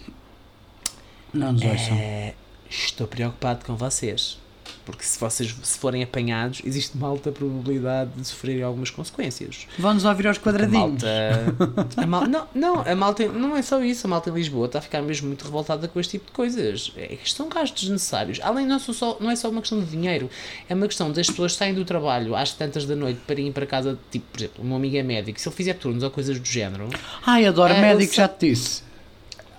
[1.34, 1.94] Não nos ouçam.
[1.96, 2.34] é,
[2.70, 4.38] estou preocupado com vocês.
[4.84, 9.66] Porque se vocês se forem apanhados, existe uma alta probabilidade de sofrerem algumas consequências.
[9.78, 11.02] Vão-nos ouvir aos A quadradinhos.
[11.02, 11.92] malta.
[11.96, 14.06] A mal, não, não, a malta não é só isso.
[14.06, 16.92] A malta em Lisboa está a ficar mesmo muito revoltada com este tipo de coisas.
[16.96, 18.40] É que são gastos desnecessários.
[18.42, 20.28] Além, não, só, não é só uma questão de dinheiro,
[20.68, 23.66] é uma questão das pessoas saírem do trabalho às tantas da noite para ir para
[23.66, 23.98] casa.
[24.10, 25.40] Tipo, por exemplo, o meu amigo é médico.
[25.40, 26.88] Se ele fizer turnos ou coisas do género.
[27.24, 28.82] Ai, adoro É, médico, já te disse.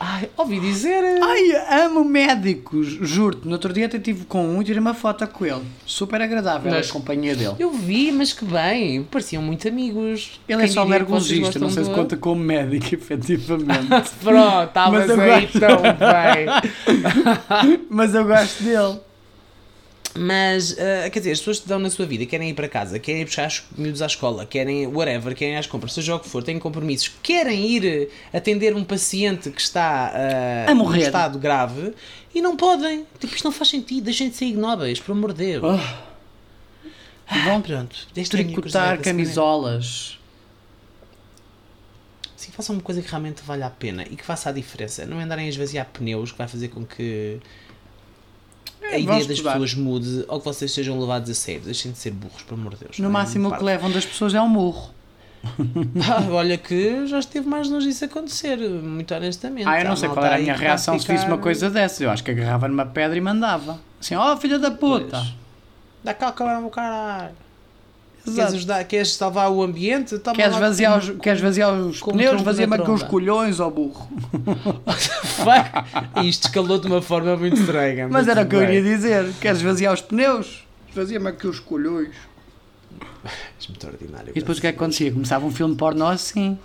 [0.06, 1.02] Ai, ouvi dizer.
[1.22, 3.46] Ai, amo médicos, juro-te.
[3.48, 5.62] No outro dia até estive com um e tirei uma foto com ele.
[5.86, 7.56] Super agradável Mas- a companhia dele.
[7.58, 9.04] Eu vi, mas que bem.
[9.04, 10.42] Pareciam muito amigos.
[10.48, 13.88] Ele é Quem só que vocês alergologista, não sei se conta como médico, efetivamente.
[14.22, 15.60] Pronto, estavas aí gosto.
[15.60, 17.80] tão bem.
[17.90, 19.00] Mas eu gosto dele.
[20.16, 23.00] Mas, ah, quer dizer, as pessoas que dão na sua vida, querem ir para casa,
[23.00, 26.20] querem ir buscar os miúdos à escola, querem whatever, querem ir às compras, seja o
[26.20, 31.00] que for, têm compromissos, querem ir atender um paciente que está ah, A morrer.
[31.00, 31.94] num estado grave
[32.34, 33.06] e não podem.
[33.20, 35.62] Tipo, isto não faz sentido, deixem de ser ignóbeis, por amor de Deus.
[37.46, 40.20] Vão Pronto, esta é a minha curiosidade tricotar camisolas.
[42.36, 45.06] Sim, façam uma coisa que realmente valha a pena e que faça a diferença.
[45.06, 47.40] Não andarem a esvaziar pneus que vai fazer com que
[48.88, 49.52] a vão ideia das estudar.
[49.54, 51.62] pessoas mude ou que vocês sejam levados a sério.
[51.62, 53.00] Deixem de ser burros, pelo amor de Deus.
[53.00, 53.12] No é?
[53.12, 54.92] máximo o que levam das pessoas é um murro.
[55.44, 59.68] Ah, olha que já esteve mais longe disso acontecer, muito honestamente.
[59.68, 61.70] Ah, eu não sei qual era a minha vai reação se visse ficar- uma coisa
[61.70, 62.00] dessas.
[62.02, 63.80] Eu acho que agarrava numa pedra e mandava.
[64.00, 65.18] Assim, ó filha da puta.
[65.18, 65.34] Pois.
[66.04, 67.36] Dá cá o caralho.
[68.26, 70.18] Queres, ajudar, queres salvar o ambiente?
[70.20, 72.42] Toma Queres vaziar com- os, queres vaziar os pneus?
[72.42, 74.08] Vazia-me aqui os colhões, ó burro.
[75.24, 76.26] Fuck.
[76.26, 78.08] Isto escalou de uma forma muito estranha.
[78.08, 79.32] Mas era o que eu iria dizer.
[79.42, 80.66] Queres vaziar os pneus?
[80.96, 82.10] Vazia-me aqui os colhões.
[83.60, 84.30] És muito ordinário.
[84.36, 85.12] E depois o que é que acontecia?
[85.12, 86.58] Começava um filme pornô assim.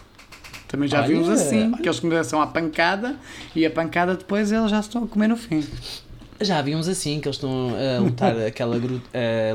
[0.69, 1.69] Também já Olha, vimos assim.
[1.73, 1.83] olha.
[1.83, 3.17] Que eles começam à pancada
[3.57, 5.67] e a pancada depois eles já se estão a comer no fim.
[6.41, 8.77] Já havíamos assim, que eles estão a lutar aquela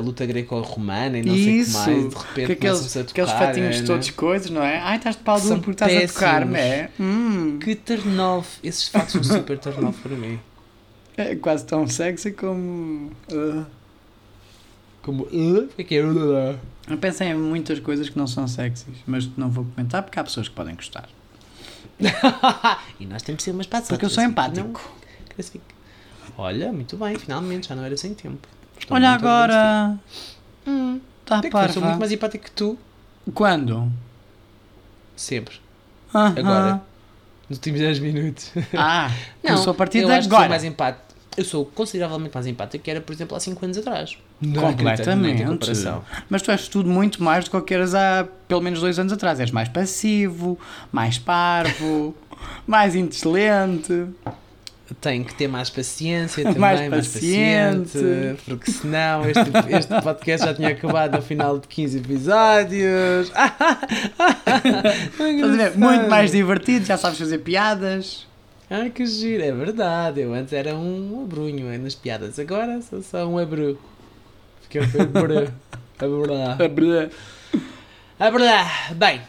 [0.02, 1.78] luta greco-romana e não sei o que Isso.
[1.78, 3.48] mais, de repente que aqueles, a aqueles tocar.
[3.48, 3.88] fatinhos né?
[3.88, 4.80] todos coisas, não é?
[4.80, 6.88] Ai, estás de pau duro porque estás a tocar-me, é?
[6.88, 7.16] péssimos.
[7.16, 8.60] Hum, Que turn off.
[8.64, 10.40] Esses fatos são super turn off para mim.
[11.16, 13.12] é quase tão sexy como.
[13.32, 13.66] uh.
[15.02, 15.24] Como.
[15.24, 16.06] Uh, que é que é?
[16.06, 16.58] Uh,
[16.90, 20.24] Eu pensei em muitas coisas que não são sexys, mas não vou comentar porque há
[20.24, 21.08] pessoas que podem gostar.
[23.00, 23.88] e nós temos de ser umas patas.
[23.88, 24.82] Porque eu sou empático.
[26.38, 28.48] Olha, muito bem, finalmente, já não era sem tempo.
[28.80, 29.98] Estou Olha agora!
[30.68, 32.00] Hum, Está é que eu sou muito parva.
[32.00, 32.78] mais empático que tu,
[33.34, 33.92] Quando?
[35.16, 35.56] sempre.
[36.14, 36.34] Aham.
[36.38, 36.82] Agora.
[37.50, 38.52] Nos últimos 10 minutos.
[38.76, 39.12] Ah,
[39.44, 40.50] começou a partir eu de acho que sou agora.
[40.50, 41.04] mais empático.
[41.36, 44.18] Eu sou consideravelmente mais empático que era, por exemplo, há 5 anos atrás.
[44.40, 45.32] Completamente.
[45.32, 46.04] Não tem comparação.
[46.30, 49.40] Mas tu és tudo muito mais do que eras há pelo menos dois anos atrás.
[49.40, 50.60] És mais passivo,
[50.92, 52.16] mais parvo,
[52.68, 54.08] mais indolente.
[55.00, 57.94] Tenho que ter mais paciência também, Mais mais, paciente.
[57.94, 63.32] paciente, porque senão este, este podcast já tinha acabado no final de 15 episódios.
[65.58, 65.78] Ver?
[65.78, 68.28] Muito mais divertido, já sabes fazer piadas.
[68.70, 70.22] Ai que giro, é verdade.
[70.22, 73.80] Eu antes era um abrunho é, nas piadas, agora sou só um abru.
[74.64, 75.54] Fiquei a abru.
[76.60, 77.10] Abru.
[78.20, 78.44] Abru.
[78.96, 79.22] Bem,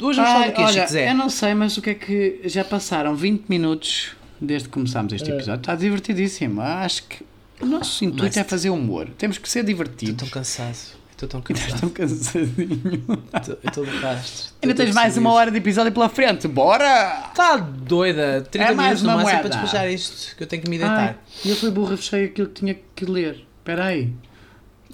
[0.00, 1.10] hoje vamos falar do que, olha, Chico Zé?
[1.10, 5.12] eu não sei, mas o que é que já passaram 20 minutos desde que começámos
[5.12, 5.60] este episódio.
[5.60, 6.60] Está divertidíssimo.
[6.60, 7.24] Acho que
[7.60, 9.08] o nosso intuito Mas- é fazer humor.
[9.16, 10.16] Temos que ser Estou divertidos.
[10.16, 10.76] tão cansado.
[11.12, 11.80] Estou tão Estás cansado.
[11.80, 13.22] tão cansadinho.
[13.40, 14.54] Estou- estou de rastro.
[14.60, 16.48] Ainda tens mais uma hora de episódio pela frente.
[16.48, 17.28] Bora!
[17.30, 18.42] Está doida!
[18.50, 19.48] 30 É mais minutos no uma máximo moeda.
[19.48, 21.24] para despachar isto, que eu tenho que me Ai, deitar.
[21.44, 23.46] e eu fui burra, fechei aquilo que tinha que ler.
[23.60, 24.12] Espera aí.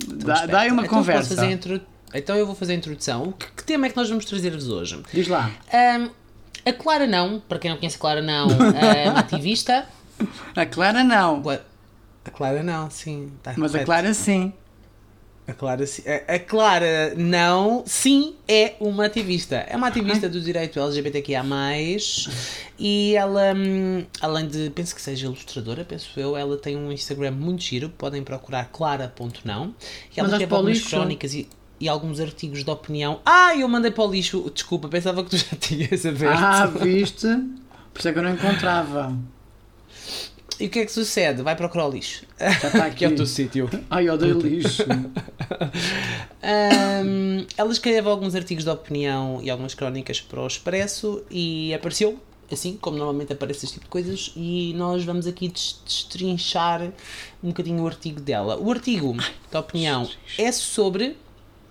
[0.06, 1.34] Dá, Espera, dá aí uma então conversa.
[2.14, 3.22] Então eu vou fazer a introdução.
[3.24, 5.00] O que, que tema é que nós vamos trazer-vos hoje?
[5.12, 5.50] Diz lá.
[5.72, 6.08] Ahm,
[6.68, 9.86] a Clara Não, para quem não conhece a Clara Não, é uma ativista.
[10.56, 11.42] A Clara não.
[12.24, 13.32] A Clara Não, sim.
[13.42, 13.84] Tá Mas a.
[13.84, 14.52] Clara sim.
[15.46, 19.56] A Clara, sim- a- Clara Não, sim, é uma ativista.
[19.56, 21.42] É uma ativista do direito LGBTQIA+,
[22.78, 27.30] e ela, hum, além de, penso que seja ilustradora, penso eu, ela tem um Instagram
[27.30, 29.74] muito giro, podem procurar clara.não,
[30.14, 31.48] e ela para o algumas crónicas e,
[31.80, 33.20] e alguns artigos de opinião.
[33.24, 36.28] Ah, eu mandei para o lixo, desculpa, pensava que tu já tinhas a ver.
[36.28, 37.26] Ah, viste?
[37.92, 39.16] Por isso é que eu não encontrava.
[40.60, 41.40] E o que é que sucede?
[41.42, 42.24] Vai procurar o lixo.
[42.38, 42.96] Já está aqui.
[42.96, 43.70] que é o teu sítio.
[43.88, 44.82] Ai, eu odeio lixo.
[46.42, 52.18] Ahm, ela escreve alguns artigos de opinião e algumas crónicas para o Expresso e apareceu,
[52.50, 56.82] assim como normalmente aparece este tipo de coisas, e nós vamos aqui des- destrinchar
[57.42, 58.56] um bocadinho o artigo dela.
[58.58, 59.16] O artigo
[59.50, 61.16] da opinião é sobre.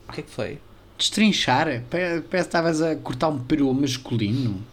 [0.10, 0.60] O que é que foi?
[0.98, 1.84] Destrinchar?
[1.89, 4.63] Parece que estavas a cortar um peru masculino.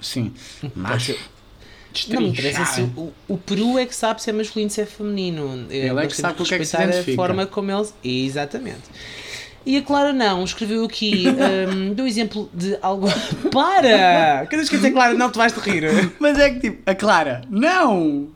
[0.00, 0.32] Sim.
[0.74, 1.14] Macho.
[2.08, 2.94] Não me interessa Destrinchar.
[2.94, 5.66] se o, o peru é que sabe se é masculino se é feminino.
[5.70, 7.94] Ele é que sabe que é que respeitar a forma como eles.
[8.04, 8.82] Exatamente.
[9.66, 11.24] E a Clara não, escreveu aqui
[11.68, 13.08] um, do exemplo de algo.
[13.50, 14.46] Para!
[14.46, 16.12] Cada vez que eu dizer Clara, não, tu vais te rir.
[16.20, 18.28] Mas é que tipo, a Clara, não!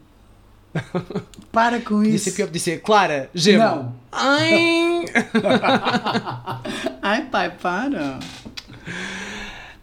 [1.52, 2.24] Para com isso.
[2.26, 3.64] ser pior, podia ser Clara, gema.
[3.64, 3.94] Não.
[4.12, 5.04] Ai!
[7.02, 8.18] Ai pai, para.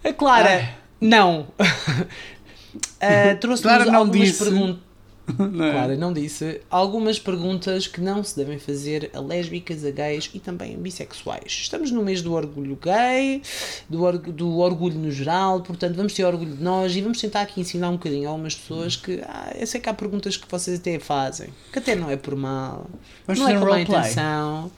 [0.04, 0.76] A Clara, Ai.
[1.02, 1.48] não.
[1.60, 4.44] Ah, Trouxe-nos Clara não algumas disse.
[4.44, 4.87] perguntas.
[5.38, 5.72] Não é?
[5.72, 10.40] Clara não disse algumas perguntas que não se devem fazer a lésbicas, a gays e
[10.40, 11.52] também a bissexuais.
[11.52, 13.42] Estamos no mês do orgulho gay,
[13.90, 17.60] do, do orgulho no geral, portanto vamos ter orgulho de nós e vamos tentar aqui
[17.60, 20.80] ensinar um bocadinho a algumas pessoas que ah, eu sei que há perguntas que vocês
[20.80, 22.90] até fazem, que até não é por mal,
[23.26, 24.72] Vamos não é fazer um com má intenção,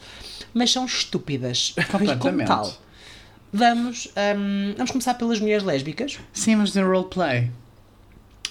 [0.53, 1.75] mas são estúpidas.
[1.91, 2.47] Como Completamente.
[2.47, 2.73] tal.
[3.51, 4.07] Vamos,
[4.37, 6.19] hum, vamos começar pelas mulheres lésbicas.
[6.33, 7.49] Sim, mas no roleplay.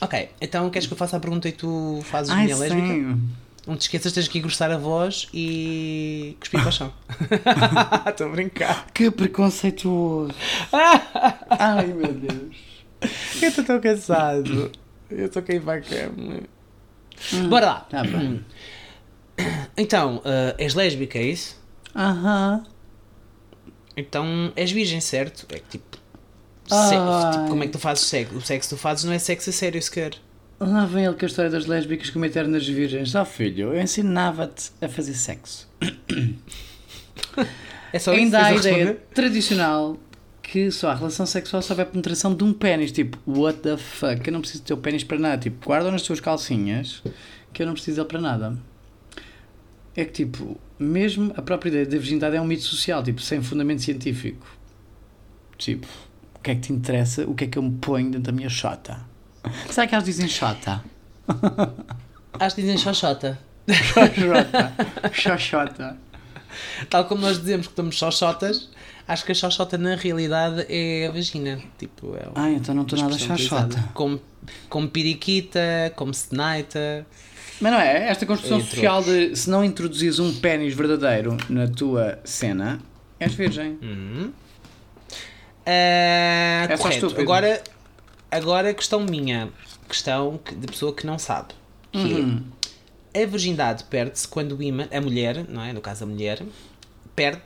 [0.00, 2.74] Ok, então queres que eu faça a pergunta e tu fazes Ai, lésbica?
[2.86, 3.28] sim.
[3.66, 6.92] Não te esqueças, tens que engrossar a voz e cuspir para o chão.
[8.08, 8.86] Estou a brincar.
[8.94, 10.32] Que preconceituoso.
[11.50, 12.56] Ai, meu Deus.
[13.42, 14.72] Eu estou tão cansado.
[15.10, 16.40] Eu estou cair para a cama.
[17.50, 17.80] Bora lá.
[17.90, 18.44] Tá bem.
[19.76, 21.56] Então, eh, és lésbica, é isso?
[21.94, 22.64] Aham.
[23.96, 25.46] Então, és virgem, certo?
[25.54, 25.97] É que tipo,
[26.68, 27.32] se- Ai.
[27.32, 28.34] tipo, como é que tu fazes sexo?
[28.36, 30.12] O sexo que tu fazes não é sexo a sério sequer.
[30.60, 33.14] Lá vem ele com a história das lésbicas como eternas virgens.
[33.14, 35.68] Ó filho, eu ensinava-te a fazer sexo.
[37.92, 39.98] É só Ainda há a a ideia tradicional
[40.42, 42.92] que só há relação sexual se houver penetração de um pênis.
[42.92, 44.26] Tipo, what the fuck?
[44.26, 45.38] Eu não preciso do teu pênis para nada.
[45.38, 47.02] Tipo, guarda nas tuas calcinhas
[47.52, 48.58] que eu não preciso dele para nada.
[49.96, 53.42] É que, tipo, mesmo a própria ideia da virgindade é um mito social, tipo, sem
[53.42, 54.46] fundamento científico.
[55.56, 55.86] Tipo,
[56.48, 57.24] que é que te interessa?
[57.24, 58.98] O que é que eu me ponho dentro da minha chota?
[59.68, 60.82] Será que elas dizem chota?
[62.40, 63.38] Acho que dizem xoxota.
[63.68, 64.72] Xoxota.
[65.12, 65.96] Xoxota.
[66.88, 68.70] Tal como nós dizemos que estamos xoxotas,
[69.06, 71.58] acho que a xoxota na realidade é a vagina.
[71.76, 73.84] Tipo, é Ai, então não estou nada xoxota.
[73.92, 74.20] Como,
[74.68, 77.04] como periquita, como senaita.
[77.60, 78.08] Mas não é?
[78.08, 82.80] Esta construção Entre social de se não introduzires um pênis verdadeiro na tua cena,
[83.18, 83.78] és virgem.
[83.82, 84.30] Hum.
[85.70, 87.20] É só correto.
[87.20, 87.62] Agora,
[88.30, 89.50] agora questão minha,
[89.88, 91.48] questão que- de pessoa que não sabe,
[91.92, 92.42] que Uhum.
[93.14, 95.72] é a virgindade perde-se quando o imã, a mulher, não é?
[95.72, 96.42] No caso a mulher,
[97.14, 97.42] perde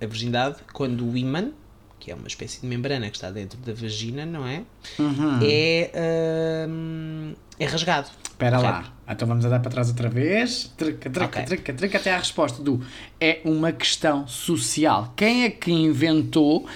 [0.00, 1.50] a virgindade quando o ímã,
[1.98, 4.62] que é uma espécie de membrana que está dentro da vagina, não é?
[4.98, 5.38] Uhum.
[5.42, 8.08] É, hum, é rasgado.
[8.24, 8.84] Espera lá.
[9.08, 10.70] Então vamos andar para trás outra vez.
[10.76, 11.42] Trica, trica, Ok.
[11.44, 12.84] trica, trica, até à resposta do
[13.20, 15.12] é uma questão social.
[15.16, 16.66] Quem é que inventou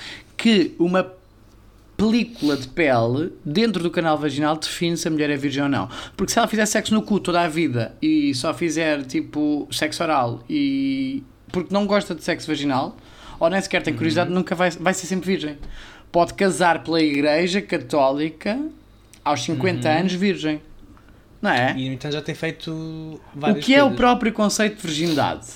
[0.40, 1.12] que uma
[1.96, 5.88] película de pele dentro do canal vaginal define se a mulher é virgem ou não?
[6.16, 10.02] Porque se ela fizer sexo no cu toda a vida e só fizer tipo sexo
[10.02, 11.22] oral e
[11.52, 12.96] porque não gosta de sexo vaginal
[13.38, 15.58] ou nem sequer tem curiosidade, nunca vai, vai ser sempre virgem.
[16.10, 18.58] Pode casar pela igreja católica
[19.24, 20.60] aos 50 anos virgem.
[21.40, 21.74] Não é?
[21.76, 23.96] E então já tem feito O várias que é o coisas.
[23.98, 25.46] próprio conceito de virgindade?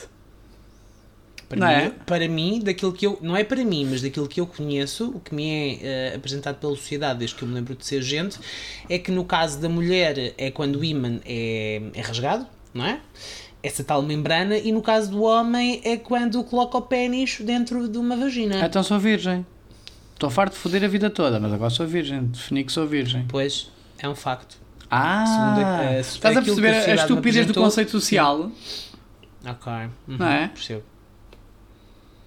[1.49, 1.91] Para, Não mim, é?
[2.07, 3.19] para mim, daquilo que eu.
[3.21, 6.57] Não é para mim, mas daquilo que eu conheço, o que me é eh, apresentado
[6.57, 8.39] pela sociedade desde que eu me lembro de ser gente,
[8.89, 13.01] é que no caso da mulher é quando o ímã é, é rasgado, não é?
[13.63, 17.97] Essa tal membrana, e no caso do homem é quando coloca o pênis dentro de
[17.99, 18.65] uma vagina.
[18.65, 19.45] Então sou virgem.
[20.13, 22.25] Estou farto de foder a vida toda, mas agora sou virgem.
[22.27, 23.25] Defini que sou virgem.
[23.29, 24.57] Pois, é um facto.
[24.91, 25.25] Ah!
[25.57, 28.51] A- a- estás a perceber a estupidez do conceito social?
[29.47, 29.73] Ok.
[30.09, 30.49] Uhum, Não é?
[30.49, 30.83] Percebo.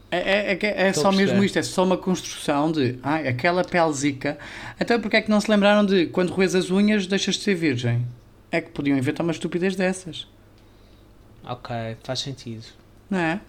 [0.09, 1.45] É, é, é, é só mesmo perceber.
[1.45, 4.37] isto, é só uma construção de ai, aquela pelzica.
[4.79, 7.55] Então porque é que não se lembraram de quando roes as unhas deixas de ser
[7.55, 8.05] virgem?
[8.49, 10.25] É que podiam inventar uma estupidez dessas,
[11.43, 12.63] Ok, faz sentido.
[13.09, 13.39] não é?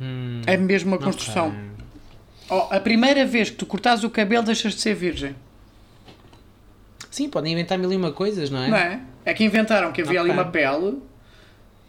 [0.00, 1.48] Hum, É mesmo uma construção.
[1.48, 1.58] ok.
[2.48, 5.36] Oh, a primeira vez que tu cortares o cabelo deixas de ser virgem.
[7.10, 8.68] Sim, podem inventar mil e uma coisas, não é?
[8.68, 9.00] Não é?
[9.24, 10.42] É que inventaram que havia ali Ok.
[10.42, 10.98] uma pele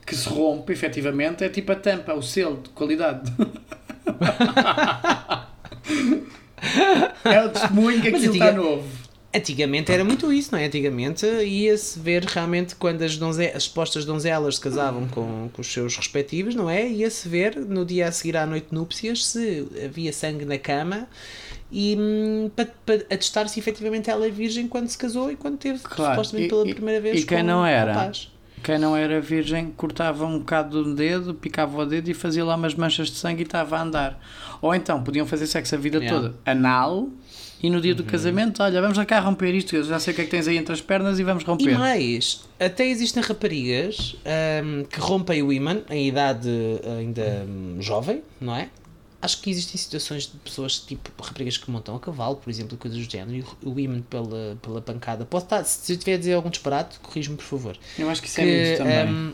[0.06, 3.32] que se rompe, efetivamente, é tipo a tampa, o selo de qualidade.
[7.26, 8.88] é o testemunho que Mas aquilo está novo.
[9.34, 10.66] Antigamente era muito isso, não é?
[10.66, 13.46] Antigamente ia-se ver realmente quando as, donze...
[13.48, 16.86] as supostas donzelas se casavam com, com os seus respectivos, não é?
[16.86, 21.08] Ia-se ver no dia a seguir à noite de núpcias se havia sangue na cama
[21.72, 25.58] e hum, para, para atestar se efetivamente ela é virgem quando se casou e quando
[25.58, 28.12] teve Claro, supostamente e- pela e- primeira vez e quem não era?
[28.64, 32.56] Quem não era virgem cortava um bocado do dedo, picava o dedo e fazia lá
[32.56, 34.20] umas manchas de sangue e estava a andar.
[34.62, 36.22] Ou então podiam fazer sexo a vida Yeah.
[36.30, 37.10] toda anal
[37.64, 40.22] e no dia do casamento, olha, vamos cá romper isto, eu já sei o que
[40.22, 41.78] é que tens aí entre as pernas e vamos E romper.
[41.78, 46.50] mais, até existem raparigas ahm, que rompem o ímã em idade
[46.98, 48.70] ainda hum, jovem, não é?
[49.22, 52.78] Acho que existem situações de pessoas, tipo raparigas que montam a cavalo, por exemplo, e
[52.78, 55.26] coisas do género, e o- ímã pela, pela pancada.
[55.26, 57.78] Posso estar, se eu estiver a dizer algum disparate, corrijo-me, por favor.
[58.00, 59.14] Eu acho que isso Que, é muito também.
[59.14, 59.34] hum,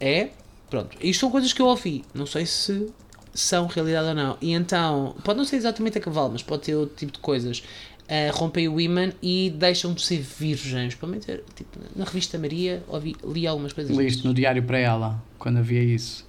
[0.00, 0.30] é?
[0.70, 0.96] Pronto.
[1.00, 2.04] Isto são coisas que eu ouvi.
[2.14, 2.88] Não sei se
[3.34, 4.38] são realidade ou não.
[4.40, 7.62] E então, pode não ser exatamente a cavalo, mas pode ter outro tipo de coisas.
[8.08, 10.94] Uh, rompem o ímã e deixam de ser virgens.
[10.94, 13.94] Pelo menos, era, tipo, na revista Maria, ouvi, li algumas coisas.
[13.96, 16.26] Li isto no diário para ela, quando havia isso.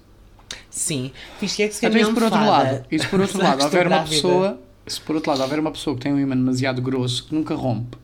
[0.72, 1.12] Sim.
[1.40, 3.86] Isto é que se Até ganha isso por outro lado, isso por outro lado, houver
[3.86, 7.26] uma pessoa, se por outro lado houver uma pessoa que tem um ímã demasiado grosso,
[7.28, 7.96] que nunca rompe,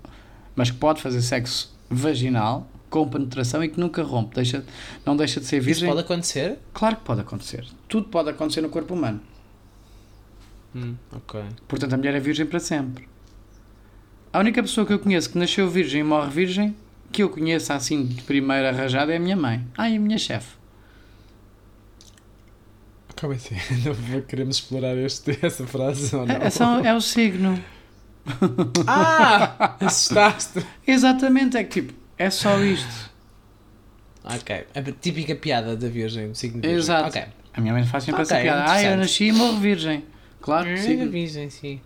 [0.55, 4.65] mas que pode fazer sexo vaginal com penetração e que nunca rompe, deixa,
[5.05, 6.59] não deixa de ser Isso virgem, pode acontecer?
[6.75, 7.65] claro que pode acontecer.
[7.89, 9.21] Tudo pode acontecer no corpo humano.
[10.77, 11.41] Hum, ok.
[11.67, 13.09] Portanto, a mulher é virgem para sempre.
[14.31, 16.77] A única pessoa que eu conheço que nasceu virgem e morre virgem,
[17.11, 19.67] que eu conheça assim de primeira rajada, é a minha mãe.
[19.77, 20.58] Ah, e a minha chefe.
[23.21, 23.55] Como assim?
[24.13, 27.63] Não queremos explorar este, essa frase ou É, é só- é o signo.
[28.87, 29.77] Ah!
[29.81, 30.65] Assustaste!
[30.87, 33.11] Exatamente, é que tipo, é só isto.
[34.25, 34.67] Ok.
[34.75, 36.79] A típica piada da virgem, do signo virgem.
[36.79, 37.09] Exato.
[37.09, 37.25] Ok.
[37.55, 38.71] A minha mãe faz sempre Ok, essa piada.
[38.71, 40.05] Ah, eu nasci e morro virgem.
[40.41, 41.11] Claro, Ah, signo.
[41.11, 41.81] virgem, sim.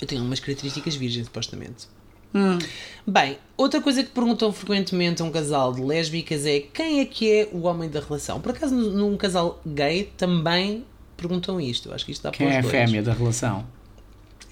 [0.00, 1.86] Eu tenho umas características virgens, supostamente.
[2.34, 2.58] Hum.
[3.06, 7.30] Bem, outra coisa que perguntam frequentemente a um casal de lésbicas é quem é que
[7.30, 8.40] é o homem da relação?
[8.40, 10.84] Por acaso, num casal gay também
[11.16, 11.90] perguntam isto.
[11.90, 13.64] Eu acho que isto dá Quem para é a fêmea da relação?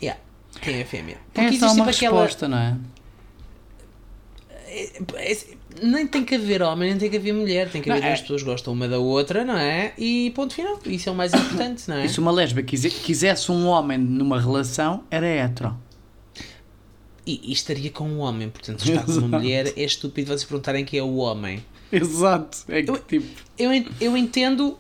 [0.01, 0.21] Yeah.
[0.61, 1.15] Quem é a fêmea?
[1.15, 2.23] É Porque só existe uma sempre aquela.
[2.23, 2.77] resposta, não é?
[4.69, 5.39] É- é-
[5.83, 7.69] nem tem que haver homem, nem tem que haver mulher.
[7.71, 9.93] Tem que Não, haver é- duas pessoas que gostam uma da outra, não é?
[9.99, 10.79] E ponto final.
[10.87, 12.05] Isso é o mais importante, não é?
[12.05, 15.77] E se uma lésbica quise- quisesse um homem numa relação, era hetero.
[17.25, 20.45] E, e estaria com um homem, portanto, se está com uma mulher, é estúpido vocês
[20.45, 21.65] perguntarem quem é o homem.
[21.93, 22.59] Exato.
[22.69, 23.27] É que Eu- tipo.
[23.59, 24.77] Eu, eu entendo.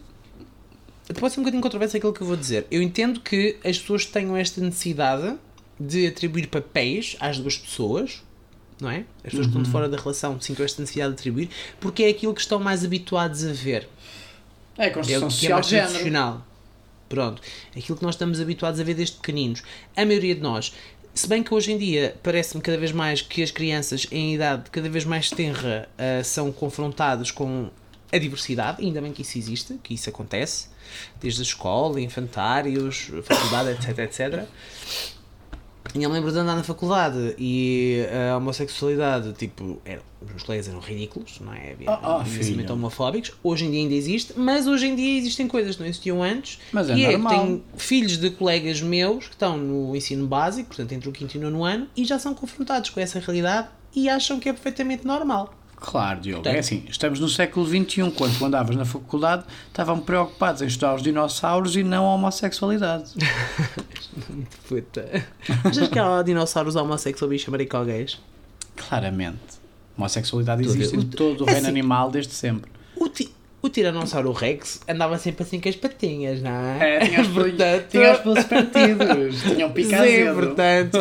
[1.18, 2.66] Pode ser um bocadinho controverso aquilo que eu vou dizer.
[2.70, 5.36] Eu entendo que as pessoas tenham esta necessidade
[5.78, 8.22] de atribuir papéis às duas pessoas,
[8.80, 9.04] não é?
[9.18, 11.50] As pessoas que estão de fora da relação sintam esta necessidade de atribuir,
[11.80, 13.88] porque é aquilo que estão mais habituados a ver.
[14.78, 15.88] É a É construção o que é social género.
[15.90, 16.46] tradicional.
[17.10, 17.42] Pronto.
[17.76, 19.62] Aquilo que nós estamos habituados a ver desde pequeninos.
[19.94, 20.72] A maioria de nós.
[21.14, 24.70] Se bem que hoje em dia parece-me cada vez mais que as crianças em idade
[24.70, 27.68] cada vez mais tenra ah, são confrontadas com
[28.10, 30.68] a diversidade, ainda bem que isso existe, que isso acontece,
[31.20, 34.44] desde a escola, infantários, faculdade, etc, etc.
[35.94, 40.42] E eu me lembro de andar na faculdade e a homossexualidade, tipo, era, os meus
[40.42, 41.72] colegas eram ridículos, não é?
[41.72, 42.20] Havia Oh,
[42.70, 43.32] oh, homofóbicos.
[43.42, 46.60] Hoje em dia ainda existe, mas hoje em dia existem coisas que não existiam antes.
[46.72, 47.32] Mas é e normal.
[47.32, 51.12] é que tenho filhos de colegas meus que estão no ensino básico, portanto entre o
[51.12, 54.48] quinto e o nono ano, e já são confrontados com essa realidade e acham que
[54.48, 55.52] é perfeitamente normal.
[55.84, 56.42] Claro, Diogo.
[56.42, 58.10] Portanto- É assim, estamos no século XXI.
[58.16, 63.10] Quando tu andavas na faculdade, estavam preocupados em estudar os dinossauros e não a homossexualidade.
[64.68, 65.24] Puta.
[65.64, 67.50] Achas que há dinossauros homossexuais bicho
[67.84, 68.18] gays?
[68.76, 69.38] Claramente.
[69.96, 70.74] Homossexualidade Tudo.
[70.74, 71.68] existe em O- todo o é reino assim.
[71.78, 72.70] animal desde sempre.
[72.96, 73.30] O, ti,
[73.62, 76.96] o Tiranossauro Rex andava sempre assim com as patinhas, não é?
[76.96, 80.34] É, tinha os, Portanto- tinha os pelos partidos, tinha um Sim, picazedo.
[80.34, 80.98] portanto,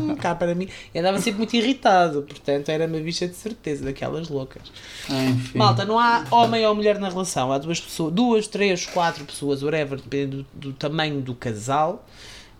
[0.00, 0.68] hum, cá para mim.
[0.94, 4.62] E andava sempre muito irritado, portanto era uma bicha de certeza, daquelas loucas.
[5.08, 5.58] Enfim.
[5.58, 9.62] Malta, não há homem ou mulher na relação, há duas pessoas, duas, três, quatro pessoas,
[9.62, 12.06] whatever, dependendo do, do tamanho do casal,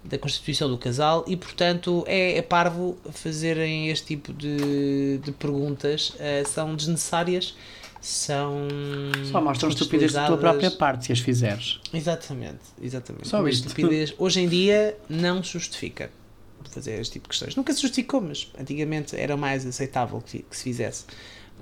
[0.04, 6.12] da constituição do casal, e portanto é, é parvo fazerem este tipo de, de perguntas,
[6.20, 7.54] eh, são desnecessárias,
[8.00, 8.68] são.
[9.30, 11.80] Só mostram estupidez da tua própria parte se as fizeres.
[11.92, 13.28] Exatamente, exatamente.
[13.28, 13.66] Só Uma isto.
[13.68, 16.10] estupidez hoje em dia não se justifica
[16.70, 17.56] fazer este tipo de questões.
[17.56, 21.04] Nunca se justificou, mas antigamente era mais aceitável que, que se fizesse.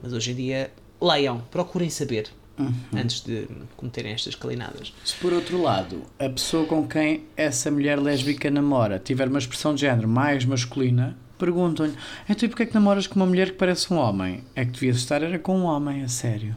[0.03, 0.71] Mas hoje em dia,
[1.01, 2.73] leiam, procurem saber Uhum.
[2.95, 3.47] antes de
[3.77, 4.91] cometerem estas calinadas.
[5.05, 9.75] Se por outro lado, a pessoa com quem essa mulher lésbica namora tiver uma expressão
[9.75, 11.95] de género mais masculina, perguntam-lhe:
[12.29, 14.43] então e porquê é que namoras com uma mulher que parece um homem?
[14.55, 16.57] É que devias estar era com um homem, a sério.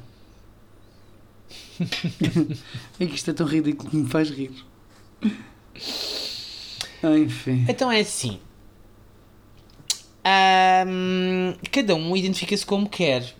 [2.99, 4.51] é que isto é tão ridículo que me faz rir.
[7.03, 7.65] Enfim.
[7.67, 8.39] Então é assim.
[10.23, 13.35] Ahm, cada um identifica-se como quer.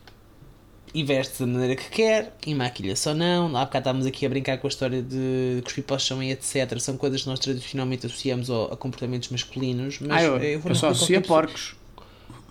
[0.93, 3.45] E veste da maneira que quer, e maquilha-se ou não.
[3.55, 6.31] Há bocado estávamos aqui a brincar com a história de cuspir para o chão e
[6.31, 6.79] etc.
[6.79, 9.99] São coisas que nós tradicionalmente associamos ao- a comportamentos masculinos.
[10.01, 11.75] Mas ah, eu, vou eu não só associo a porcos.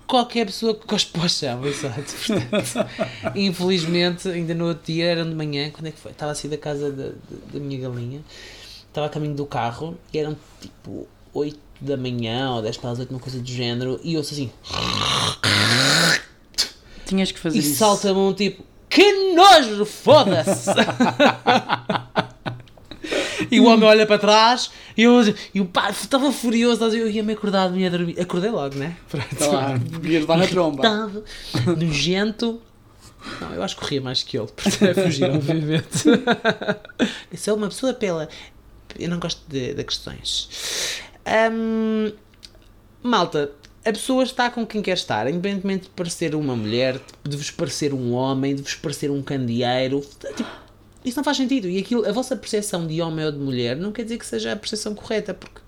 [0.06, 2.04] qualquer pessoa que cospe para o chão, exato.
[2.26, 2.90] Portanto,
[3.34, 6.12] infelizmente, ainda no outro dia, eram de manhã, quando é que foi?
[6.12, 7.12] Estava assim da casa da, da,
[7.54, 8.20] da minha galinha,
[8.86, 12.98] estava a caminho do carro e eram tipo 8 da manhã ou 10 para as
[13.00, 14.50] 8, uma coisa do género, e ouço assim,
[17.08, 17.76] Tinhas que fazer e isso.
[17.76, 20.70] salta-me um tipo, que nojo, foda-se!
[23.50, 25.22] E o homem olha para trás e eu,
[25.54, 28.20] e o pá estava furioso, eu ia-me acordar, me ia dormir.
[28.20, 28.96] Acordei logo, né?
[29.08, 29.36] Pronto.
[29.36, 30.86] Claro, ias levar na tromba.
[30.86, 31.24] Irritado,
[31.78, 32.60] nojento.
[33.40, 36.04] Não, eu acho que corria mais que ele, porque é fugir, obviamente.
[37.30, 38.28] Eu sou uma pessoa pela.
[38.98, 41.00] Eu não gosto de, de questões.
[41.52, 42.12] Hum,
[43.02, 43.50] malta,
[43.84, 47.94] a pessoa está com quem quer estar, independentemente de parecer uma mulher, de vos parecer
[47.94, 50.00] um homem, de vos parecer um candeeiro.
[50.36, 50.50] Tipo,
[51.04, 51.68] isso não faz sentido.
[51.68, 54.52] E aquilo, a vossa percepção de homem ou de mulher não quer dizer que seja
[54.52, 55.60] a percepção correta, porque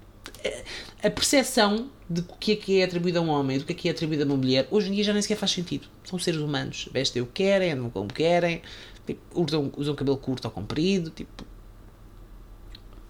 [0.45, 0.65] eh,
[1.03, 3.75] a percepção de o que é que é atribuído a um homem do que é
[3.75, 5.87] que é atribuído a uma mulher, hoje em dia já nem sequer faz sentido.
[6.05, 8.61] São seres humanos, vestem o que querem, andam como querem,
[9.07, 11.45] tipo, usam, usam cabelo curto ou comprido, tipo.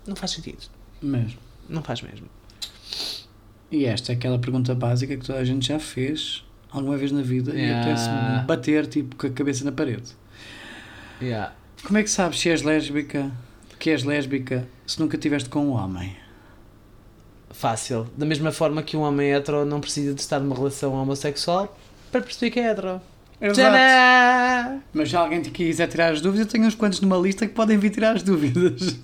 [0.07, 0.59] Não faz sentido.
[1.01, 1.39] Mesmo.
[1.69, 2.29] Não faz mesmo.
[3.71, 7.23] E esta é aquela pergunta básica que toda a gente já fez alguma vez na
[7.23, 7.81] vida e Yeah.
[7.83, 10.11] apetece-me bater tipo com a cabeça na parede.
[11.23, 11.53] Yeah.
[11.85, 13.31] Como é que sabes se és lésbica,
[13.79, 16.17] que és lésbica, se nunca estiveste com um homem?
[17.51, 18.09] Fácil.
[18.17, 21.77] Da mesma forma que um homem hetero não precisa de estar numa relação homossexual
[22.11, 23.01] para perceber que é hetero.
[23.41, 24.83] Tcharam!
[24.93, 27.55] Mas se alguém te quiser tirar as dúvidas, eu tenho uns quantos numa lista que
[27.55, 28.97] podem vir tirar as dúvidas.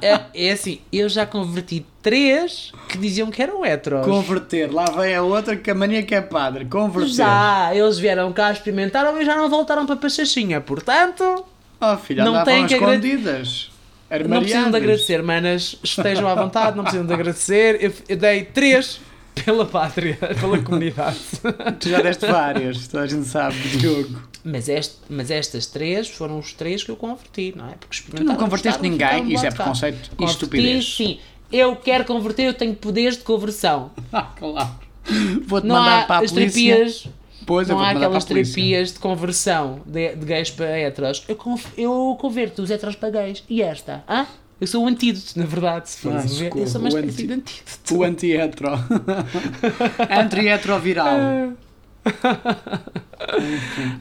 [0.00, 4.04] É, é assim, eu já converti três que diziam que eram heteros.
[4.06, 6.64] Converter, lá vem a outra que a mania que é padre.
[6.66, 7.12] Converter.
[7.14, 10.60] Já, eles vieram cá, experimentaram e já não voltaram para Pachachinha.
[10.60, 11.44] Portanto,
[11.80, 13.70] Oh filha, Não têm que escondidas.
[14.28, 15.76] não precisam de agradecer, manas.
[15.82, 17.78] Estejam à vontade, não precisam de agradecer.
[17.82, 19.00] Eu, eu dei três
[19.44, 21.18] pela pátria, pela comunidade.
[21.80, 24.22] Tu já deste várias, toda a gente sabe, Diogo.
[24.44, 27.72] Mas, este, mas estas três foram os três que eu converti, não é?
[27.80, 30.94] Porque Tu não converteste ninguém, isto é preconceito e estupidez.
[30.96, 31.18] sim.
[31.52, 33.90] Eu quero converter, eu tenho poderes de conversão.
[34.12, 34.70] Ah, claro.
[35.46, 36.74] Vou-te mandar há para a as polícia.
[36.76, 37.06] terapias.
[37.46, 38.54] Pois, eu não há vou-te mandar para aquelas a polícia.
[38.54, 41.24] terapias de conversão de, de gays para heteros.
[41.28, 43.44] Eu, conf- eu converto os heteros para gays.
[43.48, 44.02] E esta?
[44.08, 44.26] Hã?
[44.60, 45.90] Eu sou o antídoto, na verdade.
[45.90, 46.52] Se fores Ah, ver.
[46.56, 47.96] eu sou uma espécie anti- de antídoto.
[47.96, 48.70] O anti-hetero.
[50.10, 51.52] Anti-heteroviral.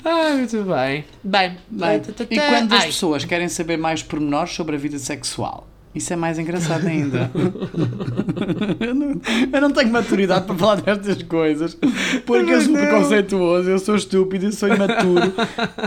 [0.03, 1.05] Ah, muito bem.
[1.23, 5.67] Bem, Bem, tá, e quando as pessoas querem saber mais pormenores sobre a vida sexual?
[5.95, 7.29] Isso é mais engraçado ainda.
[8.79, 9.21] eu, não,
[9.51, 11.77] eu não tenho maturidade para falar destas coisas,
[12.25, 15.33] porque eu sou preconceituoso, eu sou estúpido, eu sou imaturo.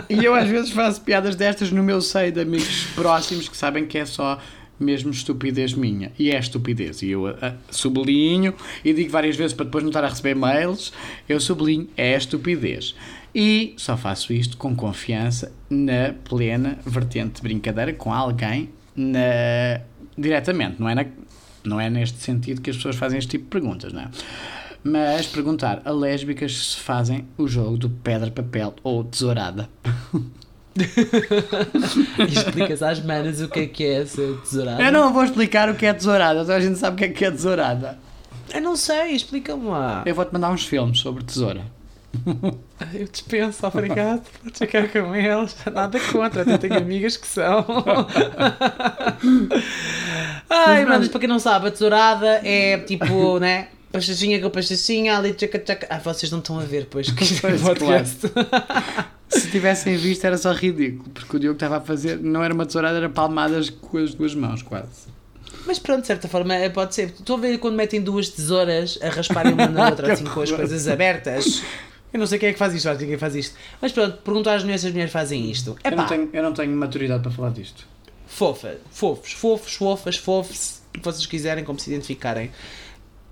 [0.08, 3.84] e eu às vezes faço piadas destas no meu seio de amigos próximos que sabem
[3.84, 4.38] que é só
[4.78, 6.12] mesmo estupidez minha.
[6.18, 7.02] E é estupidez.
[7.02, 8.54] E eu ah, sublinho
[8.84, 10.92] e digo várias vezes para depois não estar a receber mails.
[11.28, 12.94] Eu sublinho, é estupidez.
[13.34, 19.80] E só faço isto com confiança na plena vertente de brincadeira com alguém na...
[20.16, 21.04] diretamente, não é, na...
[21.64, 24.08] não é neste sentido que as pessoas fazem este tipo de perguntas, não é?
[24.82, 29.68] Mas perguntar a lésbicas se fazem o jogo do pedra, papel ou tesourada.
[32.28, 34.80] Explicas às manas o que é que é ser tesourado.
[34.82, 37.08] Eu não vou explicar o que é tesourada, toda a gente sabe o que é
[37.08, 37.98] que é tesourada.
[38.54, 40.02] Eu não sei, explica-me lá.
[40.06, 41.62] Eu vou-te mandar uns filmes sobre tesoura.
[42.94, 44.22] Eu dispenso, obrigado.
[44.42, 45.56] Podes ficar com eles.
[45.72, 47.64] Nada contra, até tenho amigas que são.
[50.48, 53.68] Ai, mas para quem não sabe, a tesourada é tipo, né?
[53.90, 55.86] Pachachinha com pachachinha, ali tchaca tchaca.
[55.88, 58.20] Ah, vocês não estão a ver, pois, que Pois, podcast.
[59.28, 62.64] Se tivessem visto era só ridículo, porque o Diogo estava a fazer, não era uma
[62.64, 65.16] tesourada, era palmadas com as duas mãos, quase.
[65.66, 67.08] Mas pronto, de certa forma é, pode ser.
[67.08, 70.50] Estou a ver quando metem duas tesouras a rasparem uma na outra, assim com as
[70.50, 71.62] coisas abertas.
[72.12, 73.56] Eu não sei quem é que faz isto, acho que quem faz isto.
[73.82, 75.76] Mas pronto, perguntar às mulheres se as mulheres fazem isto.
[75.82, 77.86] Eu não, tenho, eu não tenho maturidade para falar disto.
[78.36, 82.50] Fofa, fofos, fofos, fofas, fofos, o que vocês quiserem, como se identificarem.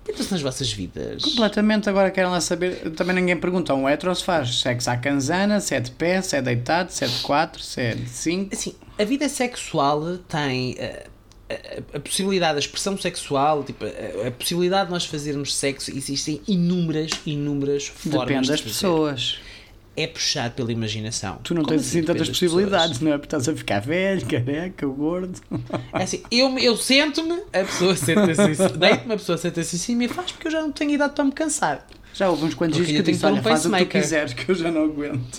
[0.07, 1.23] Metam-se nas vossas vidas.
[1.23, 2.91] Completamente, agora querem lá saber.
[2.91, 3.73] Também ninguém pergunta.
[3.75, 7.05] Um hetero se faz sexo à canzana, se é de pé, se é deitado, se
[7.05, 8.55] é de 4, se é de 5.
[8.55, 11.05] Assim, a vida sexual tem eh,
[11.49, 16.41] a, a possibilidade, a expressão sexual, tipo, a, a possibilidade de nós fazermos sexo, existem
[16.47, 18.73] inúmeras, inúmeras formas Depende de das fazer.
[18.73, 19.39] pessoas.
[19.97, 21.39] É puxar pela imaginação.
[21.43, 23.17] Tu não Como tens assim depende tantas possibilidades, não é?
[23.17, 25.39] Porque estás a ficar velho, careca, gordo.
[25.49, 25.81] pessoas?
[25.93, 29.79] É assim, eu, eu sento-me, a pessoa senta-se em cima, deito-me, a pessoa senta-se em
[29.79, 31.85] cima e faz porque eu já não tenho idade para me cansar.
[32.15, 33.67] Já houve uns quantos dias que eu disse: que ter um olha, faz o que
[33.67, 35.37] tu pacemaker." quiseres, que eu já não aguento.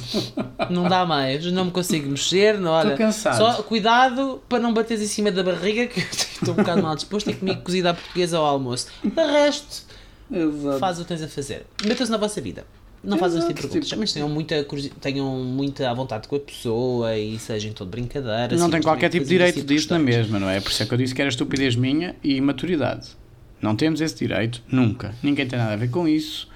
[0.69, 2.95] Não dá mais, não me consigo mexer, não, olha.
[2.97, 3.39] cansado.
[3.39, 7.31] Só cuidado para não bateres em cima da barriga, que estou um bocado mal disposto
[7.31, 8.89] e comigo cozida à portuguesa ao almoço.
[9.03, 9.85] De resto,
[10.31, 10.79] Exato.
[10.79, 11.65] faz o que tens a fazer.
[11.83, 12.67] Metam-se na vossa vida.
[13.07, 13.89] Não fazem esse tipo de perguntas.
[13.89, 14.67] tipo- Mas tenham muita,
[15.01, 18.35] tenham muita à vontade com a pessoa e sejam todo brincadeira.
[18.43, 20.61] não tem simplesmente qualquer tipo de direito tipo disso na mesma, não é?
[20.61, 23.09] Por isso é que eu disse que era estupidez minha e imaturidade.
[23.63, 25.15] Não temos esse direito, nunca.
[25.23, 26.49] Ninguém tem nada a ver com isso.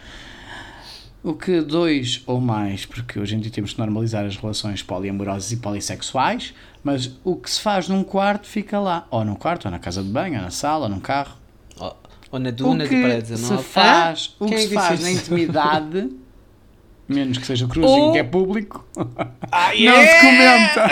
[1.23, 5.53] O que dois ou mais, porque hoje em dia temos que normalizar as relações poliamorosas
[5.53, 9.07] e polissexuais, mas o que se faz num quarto fica lá.
[9.11, 11.37] Ou num quarto, ou na casa de banho, ou na sala, ou num carro.
[11.79, 11.95] Ou,
[12.33, 13.63] ou na duna de que parede se 19.
[13.65, 14.45] faz, Hã?
[14.45, 16.09] o que se faz na intimidade,
[17.11, 18.87] menos que seja cruzinho, Ou- que é público,
[19.53, 20.89] Ah, não se comenta.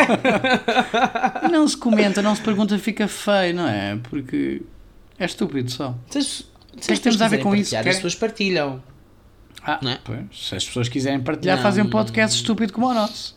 [1.51, 3.99] não se comenta, não se pergunta, fica feio, não é?
[4.11, 4.63] Porque
[5.19, 5.95] é estúpido só.
[6.11, 6.45] Se, se
[6.87, 7.77] que as temos a ver pessoas com isso?
[7.77, 8.83] As pessoas partilham.
[9.63, 9.99] Ah, Não é?
[10.05, 11.63] pois, se as pessoas quiserem partilhar, Não.
[11.63, 13.37] fazem um podcast estúpido como o nosso.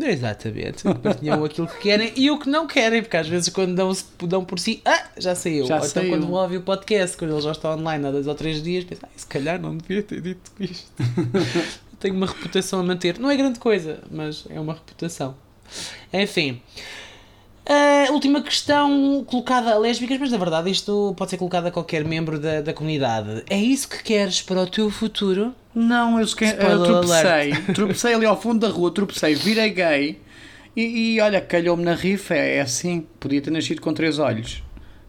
[0.00, 0.84] Exatamente.
[1.02, 3.92] Partilham aquilo que querem e o que não querem, porque às vezes quando dão,
[4.28, 5.66] dão por si, ah, já saiu.
[5.66, 6.10] Já ou então saiu.
[6.10, 9.08] quando ouvir o podcast, quando ele já está online há dois ou três dias, pensam,
[9.12, 10.86] ah, se calhar não devia ter dito isto.
[12.00, 13.18] Tenho uma reputação a manter.
[13.18, 15.36] Não é grande coisa, mas é uma reputação.
[16.12, 16.62] Enfim.
[17.66, 22.02] A última questão colocada a lésbicas, mas na verdade isto pode ser colocado a qualquer
[22.02, 23.44] membro da, da comunidade.
[23.50, 25.54] É isso que queres para o teu futuro?
[25.74, 26.46] Não, eu, esque...
[26.46, 27.74] eu tropecei.
[27.74, 30.18] Tropecei ali ao fundo da rua, tropecei, virei gay
[30.74, 33.06] e, e olha, calhou-me na rifa, é, é assim.
[33.20, 34.62] Podia ter nascido com três olhos.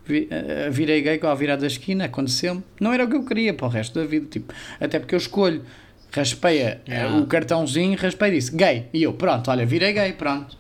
[0.10, 2.64] Eh, virei gay ao virar da esquina, aconteceu-me.
[2.80, 5.20] Não era o que eu queria para o resto da vida, tipo, até porque eu
[5.20, 5.64] escolho.
[6.12, 7.18] Raspei a- Yeah.
[7.18, 8.88] o cartãozinho, raspei e disse gay.
[8.94, 10.58] E eu, pronto, olha, virei gay, pronto.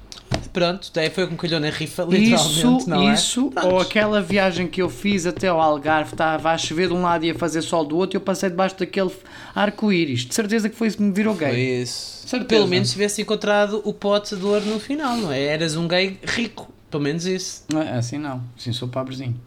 [0.54, 3.14] Pronto, daí foi o que me calhou na rifa, literalmente, Isso, não é?
[3.14, 7.04] isso ou aquela viagem que eu fiz até ao Algarve, estava a chover de um
[7.04, 9.12] lado e a fazer sol do outro, e eu passei debaixo daquele
[9.54, 10.22] arco-íris.
[10.26, 11.82] De certeza que foi isso que me virou Foi gay.
[11.84, 12.28] isso.
[12.28, 12.48] Certeza.
[12.48, 15.40] Pelo menos tivesse encontrado o pote de ouro no final, não é?
[15.42, 17.66] Eras um gay rico, pelo menos isso.
[17.72, 19.40] Não é assim não, assim sou pobrezinho.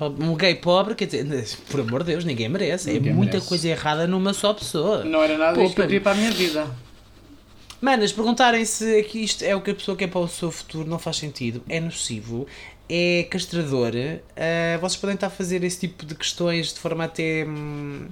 [0.00, 2.92] Um gay pobre, quer dizer, por amor de Deus, ninguém merece.
[2.92, 3.48] Ninguém é muita merece.
[3.48, 5.04] coisa errada numa só pessoa.
[5.04, 6.66] Não era nada disto que eu queria para a minha vida.
[7.80, 10.88] Manas, perguntarem se aqui isto é o que a pessoa quer para o seu futuro
[10.88, 12.46] não faz sentido, é nocivo,
[12.88, 13.92] é castrador.
[14.36, 17.44] ah, vocês podem estar a fazer esse tipo de questões de forma até.
[17.46, 18.06] hum,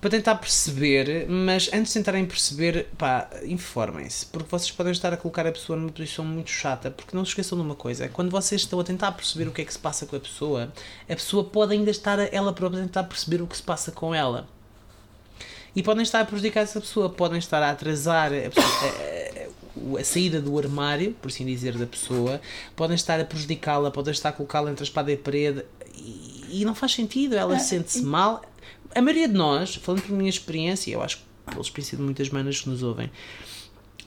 [0.00, 5.16] para tentar perceber, mas antes de tentarem perceber, pá, informem-se, porque vocês podem estar a
[5.16, 8.30] colocar a pessoa numa posição muito chata, porque não se esqueçam de uma coisa, quando
[8.30, 10.72] vocês estão a tentar perceber o que é que se passa com a pessoa,
[11.08, 13.90] a pessoa pode ainda estar a ela própria a tentar perceber o que se passa
[13.90, 14.46] com ela.
[15.74, 20.00] E podem estar a prejudicar essa pessoa, podem estar a atrasar a, pessoa- a- a-
[20.00, 22.40] a saída do armário, por assim dizer, da pessoa,
[22.76, 25.64] podem estar a prejudicá-la, podem estar a colocá-la entre a espada e a parede,
[25.96, 28.42] e, e não faz sentido, ela sente-se mal.
[28.94, 32.28] A maioria de nós, falando por minha experiência, eu acho que pela experiência de muitas
[32.30, 33.10] manas que nos ouvem,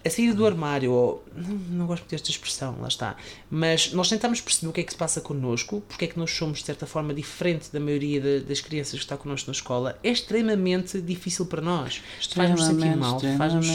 [0.03, 1.23] a saída do armário, ou
[1.69, 3.15] não, gosto muito desta expressão, lá está,
[3.51, 6.31] mas nós tentamos perceber o que é que se passa connosco, porque é que nós
[6.31, 9.99] somos de certa forma diferente da maioria da- das crianças que está connosco na escola,
[10.03, 12.01] é extremamente difícil para nós.
[12.35, 13.67] Faz-nos sentir mal, faz-nos.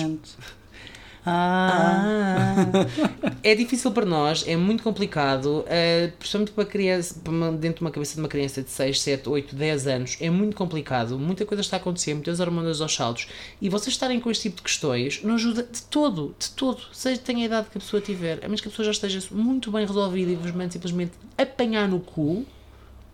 [1.27, 2.55] Ah.
[2.57, 7.21] Ah, é difícil para nós, é muito complicado, uh, principalmente para criança,
[7.59, 10.57] dentro de uma cabeça de uma criança de 6, 7, 8, 10 anos, é muito
[10.57, 13.29] complicado, muita coisa está a acontecer, muitas hormonas aos saltos,
[13.61, 17.21] e vocês estarem com este tipo de questões não ajuda de todo, de todo, seja
[17.21, 19.71] tenha a idade que a pessoa tiver, a menos que a pessoa já esteja muito
[19.71, 22.47] bem resolvida e vos mande simplesmente apanhar no cu,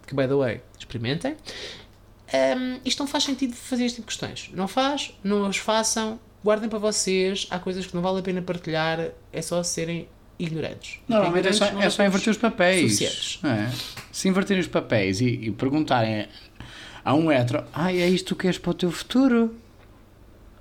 [0.07, 1.35] que by the way, experimentem.
[2.35, 4.51] Um, isto não faz sentido fazer este tipo de questões.
[4.55, 7.47] Não faz, não as façam, guardem para vocês.
[7.51, 10.99] Há coisas que não vale a pena partilhar, é só serem ignorantes.
[11.09, 13.39] Normalmente é só, é só inverter os papéis.
[13.45, 13.71] é?
[14.11, 16.27] Se inverterem os papéis e, e perguntarem
[17.05, 19.55] a um hétero: Ai, é isto que queres para o teu futuro?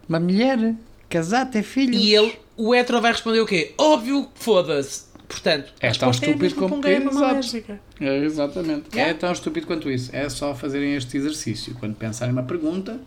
[0.07, 0.75] Uma mulher?
[1.09, 2.01] Casar, ter filhos?
[2.01, 3.73] E ele, o hetero vai responder o quê?
[3.77, 5.11] Óbvio, foda-se.
[5.27, 7.79] Portanto, É tão estúpido como um exato.
[8.01, 8.93] É, exatamente.
[8.93, 9.11] Yeah.
[9.11, 10.13] É tão estúpido quanto isso.
[10.13, 11.73] É só fazerem este exercício.
[11.75, 12.99] Quando pensarem uma pergunta,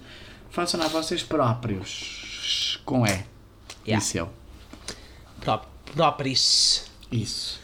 [0.50, 2.23] façam-na a vocês próprios.
[2.84, 3.10] Com E.
[3.86, 3.98] Yeah.
[4.04, 4.28] Isso eu.
[5.40, 5.62] Pró-
[5.94, 6.84] Próprios.
[7.10, 7.60] Isso.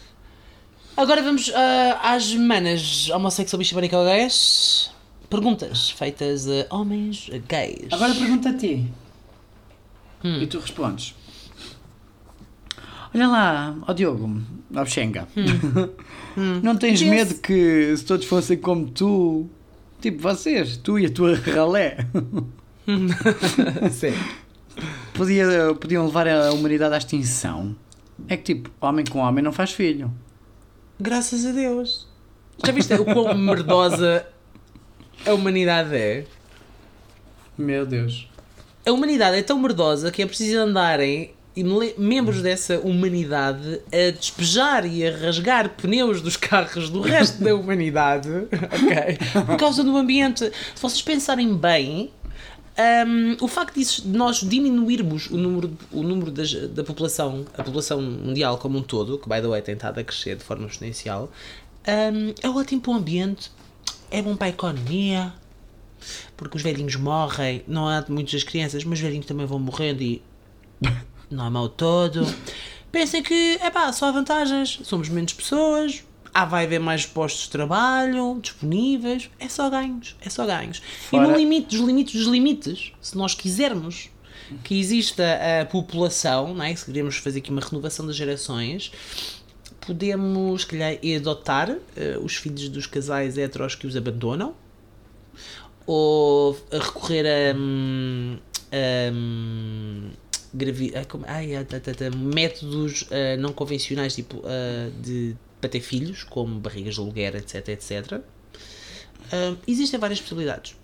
[0.97, 4.91] Agora vamos ah, às manas homossexual bichabanica gays.
[5.29, 7.93] Perguntas feitas a homens gays.
[7.93, 8.87] Agora pergunta a ti.
[10.25, 10.43] Hum.
[10.43, 11.15] E tu respondes.
[13.15, 14.41] Olha lá, ó Diogo,
[14.75, 15.27] ó Xenga.
[16.63, 17.11] Não tens Yes.
[17.11, 19.49] medo que se todos fossem como tu,
[20.01, 22.07] tipo vocês, tu e a tua ralé,
[23.91, 24.13] Sim.
[25.21, 27.77] Podia, podiam levar a humanidade à extinção?
[28.27, 30.11] É que tipo, homem com homem não faz filho.
[30.99, 32.09] Graças a Deus.
[32.65, 34.27] Já viste o quão merdosa
[35.27, 36.25] a humanidade é?
[37.57, 38.29] Meu Deus.
[38.87, 41.65] A humanidade é tão merdosa que é preciso andarem e
[41.99, 48.31] membros dessa humanidade a despejar e a rasgar pneus dos carros do resto da humanidade,
[48.49, 49.45] ok?
[49.45, 50.51] Por causa do ambiente.
[50.75, 52.11] Se vocês pensarem bem,
[52.81, 58.01] Um, o facto de nós diminuirmos o número, o número das, da população, a população
[58.01, 61.31] mundial como um todo, que by the way tem estado a crescer de forma exponencial,
[61.87, 63.51] um, é ótimo para o ambiente,
[64.11, 65.35] é bom para a economia,
[66.39, 70.23] porque os velhinhos morrem, não há muitas crianças, mas os velhinhos também vão morrendo e
[71.31, 72.25] não é mau todo.
[72.91, 76.03] Pensem que, é pá, só há vantagens, somos menos pessoas,
[76.33, 80.81] ah, vai haver mais postos de trabalho disponíveis, é só ganhos, é só ganhos.
[81.11, 84.09] Fora- E no limite dos limites dos limites, se nós quisermos
[84.65, 85.25] que exista
[85.61, 86.75] a população, não é?
[86.75, 88.91] se queremos fazer aqui uma renovação das gerações,
[89.81, 94.55] podemos, se calhar, adotar eh, os filhos dos casais heteros que os abandonam,
[95.87, 100.11] ou a recorrer a, a, hum,
[100.55, 100.93] gravi-
[101.27, 101.57] ai,
[102.17, 107.69] métodos ah, não convencionais tipo ah, de para ter filhos, como barrigas de aluguer, etc,
[107.69, 108.21] etc.
[109.33, 110.77] Ah, existem várias possibilidades.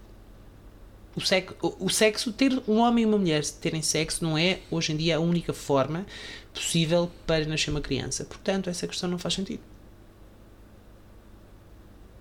[1.15, 4.93] O sexo, o sexo, ter um homem e uma mulher terem sexo não é hoje
[4.93, 6.05] em dia a única forma
[6.53, 8.25] possível para nascer uma criança.
[8.25, 9.63] Portanto, essa questão não faz sentido.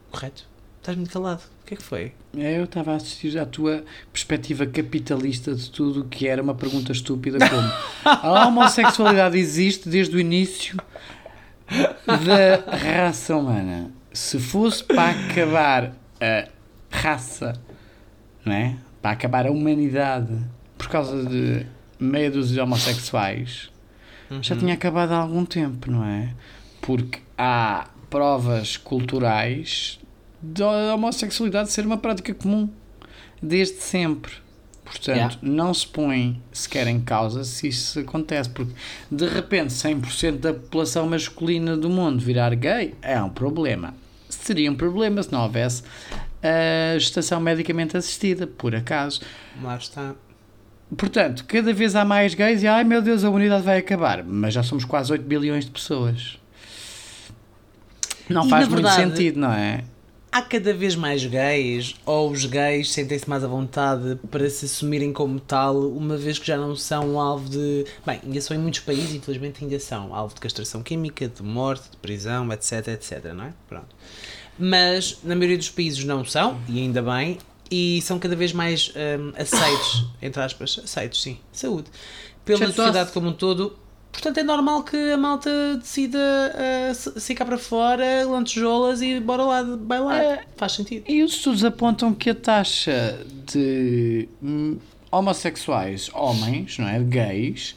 [0.10, 0.48] Correto?
[0.80, 1.42] Estás muito calado.
[1.64, 2.14] O que é que foi?
[2.38, 3.84] É, Eu estava a assistir à tua
[4.14, 7.72] perspectiva capitalista de tudo, que era uma pergunta estúpida como
[8.06, 10.78] a homossexualidade existe desde o início
[12.06, 13.92] da raça humana.
[14.14, 16.48] Se fosse para acabar a
[16.90, 17.54] raça,
[18.44, 18.78] não é?
[19.02, 20.34] Para acabar a humanidade
[20.78, 21.66] por causa de
[22.00, 23.70] meia dúzia de homossexuais,
[24.42, 26.34] já tinha acabado há algum tempo, não é?
[26.82, 30.00] Porque há provas culturais
[30.42, 32.70] da homossexualidade ser uma prática comum
[33.42, 34.45] desde sempre.
[34.86, 35.36] Portanto, Yeah.
[35.42, 38.72] não se põe sequer em causa se isso acontece, porque
[39.12, 43.96] de repente 100% da população masculina do mundo virar gay é um problema.
[44.30, 45.82] Seria um problema se não houvesse
[46.44, 49.22] a gestação medicamente assistida, por acaso.
[49.62, 50.14] Lá está.
[50.96, 54.24] Portanto, cada vez há mais gays e ai meu Deus, a humanidade vai acabar.
[54.24, 56.38] Mas já somos quase 8 bilhões de pessoas.
[58.30, 59.84] Não E, faz muito verdade, sentido, não é?
[60.36, 65.14] Há cada vez mais gays, ou os gays sentem-se mais à vontade para se assumirem
[65.14, 67.86] como tal, uma vez que já não são alvo de.
[68.06, 71.90] Bem, ainda são em muitos países, infelizmente, ainda são alvo de castração química, de morte,
[71.90, 73.54] de prisão, etc, etc, não é?
[73.70, 73.96] Pronto.
[74.60, 77.38] Mas na maioria dos países não são, e ainda bem,
[77.72, 81.90] e são cada vez mais hum, aceitos, entre aspas, aceitos, sim, saúde,
[82.44, 83.80] pela sociedade como um todo.
[84.16, 89.44] Portanto, é normal que a malta decida uh, se- cá para fora, lantejoulas e bora
[89.44, 90.20] lá bailar.
[90.24, 90.44] É.
[90.56, 91.04] Faz sentido.
[91.08, 94.78] E os estudos apontam que a taxa de hum,
[95.12, 97.00] homossexuais, homens, não é?
[97.00, 97.76] Gays,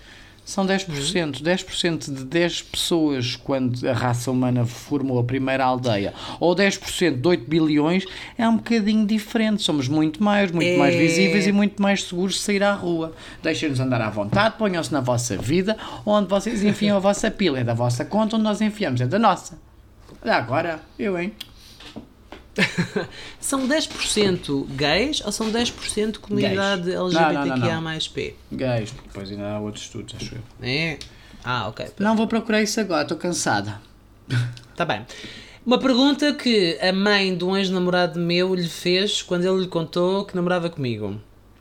[0.51, 1.43] são 10%.
[1.43, 7.29] 10% de 10 pessoas quando a raça humana formou a primeira aldeia, ou 10% de
[7.29, 8.05] 8 bilhões,
[8.37, 9.63] é um bocadinho diferente.
[9.63, 10.77] Somos muito mais, muito É.
[10.79, 13.13] mais visíveis e muito mais seguros de sair à rua.
[13.43, 15.77] Deixem-nos andar à vontade, ponham-se na vossa vida,
[16.07, 17.59] onde vocês enfiam a vossa pila.
[17.61, 19.59] É da vossa conta, onde nós enfiamos, é da nossa.
[20.25, 21.33] Agora, eu, hein?
[23.41, 26.93] São 10% gays ou são 10% comunidade.
[26.93, 28.35] LGBTQIA mais P?
[28.53, 30.41] Gays, porque depois ainda há outros estudos, acho eu.
[30.63, 30.99] É?
[31.45, 31.87] Ah, ok.
[31.99, 33.81] Não vou procurar isso agora, estou cansada.
[34.77, 35.05] Tá bem.
[35.65, 40.25] Uma pergunta que a mãe de um ex-namorado meu lhe fez quando ele lhe contou
[40.25, 41.21] que namorava comigo.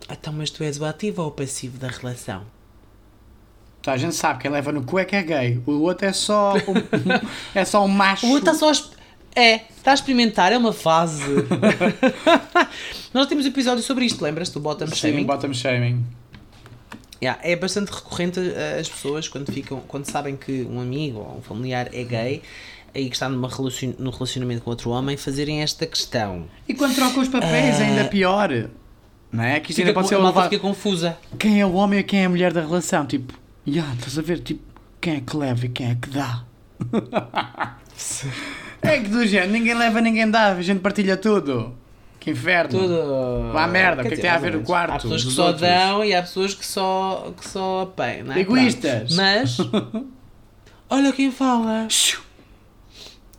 [0.10, 2.44] Então, mas tu és o ativo ou o passivo da relação?
[3.82, 5.62] Então, a gente sabe, quem leva no cu é que é gay.
[5.66, 6.74] O outro é só um,
[7.54, 8.26] é só um macho.
[8.26, 8.97] O outro está só
[9.38, 11.22] É, está a experimentar, é uma fase.
[13.14, 15.26] Nós temos um episódio sobre isto, lembras-te do bottom Sim, shaming?
[15.26, 16.04] bottom shaming.
[17.22, 21.38] Yeah, é bastante recorrente uh, as pessoas quando ficam quando sabem que um amigo ou
[21.38, 22.42] um familiar é gay
[22.96, 26.48] e que está numa relacion, num relacionamento com outro homem fazerem esta questão.
[26.68, 28.50] E quando trocam os papéis, é ainda pior.
[29.32, 29.60] Não é?
[29.60, 30.52] Que isto ainda pode ser a malta levado.
[30.52, 31.16] fica confusa.
[31.38, 33.06] Quem é o homem e quem é a mulher da relação?
[33.06, 33.36] Tipo,
[33.68, 34.40] yeah, estás a ver?
[34.40, 34.62] Tipo,
[35.00, 36.44] quem é que leva e quem é que dá?
[38.90, 41.76] é que do género, ninguém leva, ninguém dá, a gente partilha tudo.
[42.20, 42.80] Que inferno.
[42.80, 43.52] Tudo.
[43.54, 45.48] Vá merda, o que é que tem a ver o quarto Há pessoas que só
[45.48, 45.62] outros?
[45.62, 48.40] dão e há pessoas que só, que só apanham, não é?
[48.40, 49.16] Egoístas.
[49.16, 49.58] Mas.
[50.90, 51.88] Olha quem fala.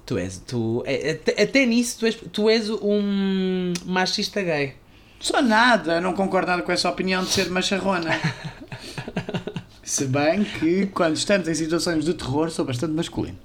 [0.06, 0.38] Tu és.
[0.46, 4.74] Tu, é- até, até nisso tu és, tu és um machista gay.
[5.20, 8.10] Só nada, não concordo nada com essa opinião de ser macharrona.
[9.82, 13.38] Se bem que quando estamos em situações de terror sou bastante masculino.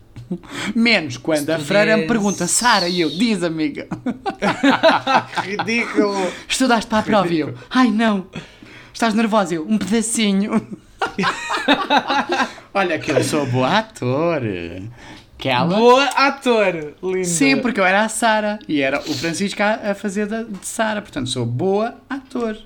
[0.76, 3.88] Menos quando a freira me pergunta, Sara, e eu, diz amiga.
[5.44, 6.32] Ridículo!
[6.48, 8.28] Estudaste para a prova e eu, ai não.
[8.94, 9.56] Estás nervosa?
[9.56, 10.66] Eu, um pedacinho.
[12.74, 14.42] Olha que eu sou boa ator.
[15.38, 15.76] Que ela...
[15.78, 16.94] Boa ator!
[17.04, 17.26] Lindo!
[17.26, 20.66] Sim, porque eu era a Sara e era o Francisco a a fazer da- de
[20.66, 22.58] Sara, portanto sou boa ator.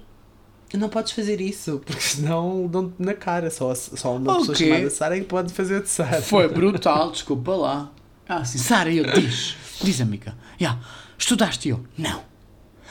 [0.73, 3.49] Não podes fazer isso, porque senão dão-te na cara.
[3.49, 6.21] Só, só uma O pessoa chamada Sara é que pode fazer de Sara.
[6.21, 7.91] Foi brutal, desculpa lá.
[8.27, 10.77] Ah, sim, Sara, eu diz, diz amiga, já,
[11.17, 11.83] estudaste eu?
[11.97, 12.21] Não.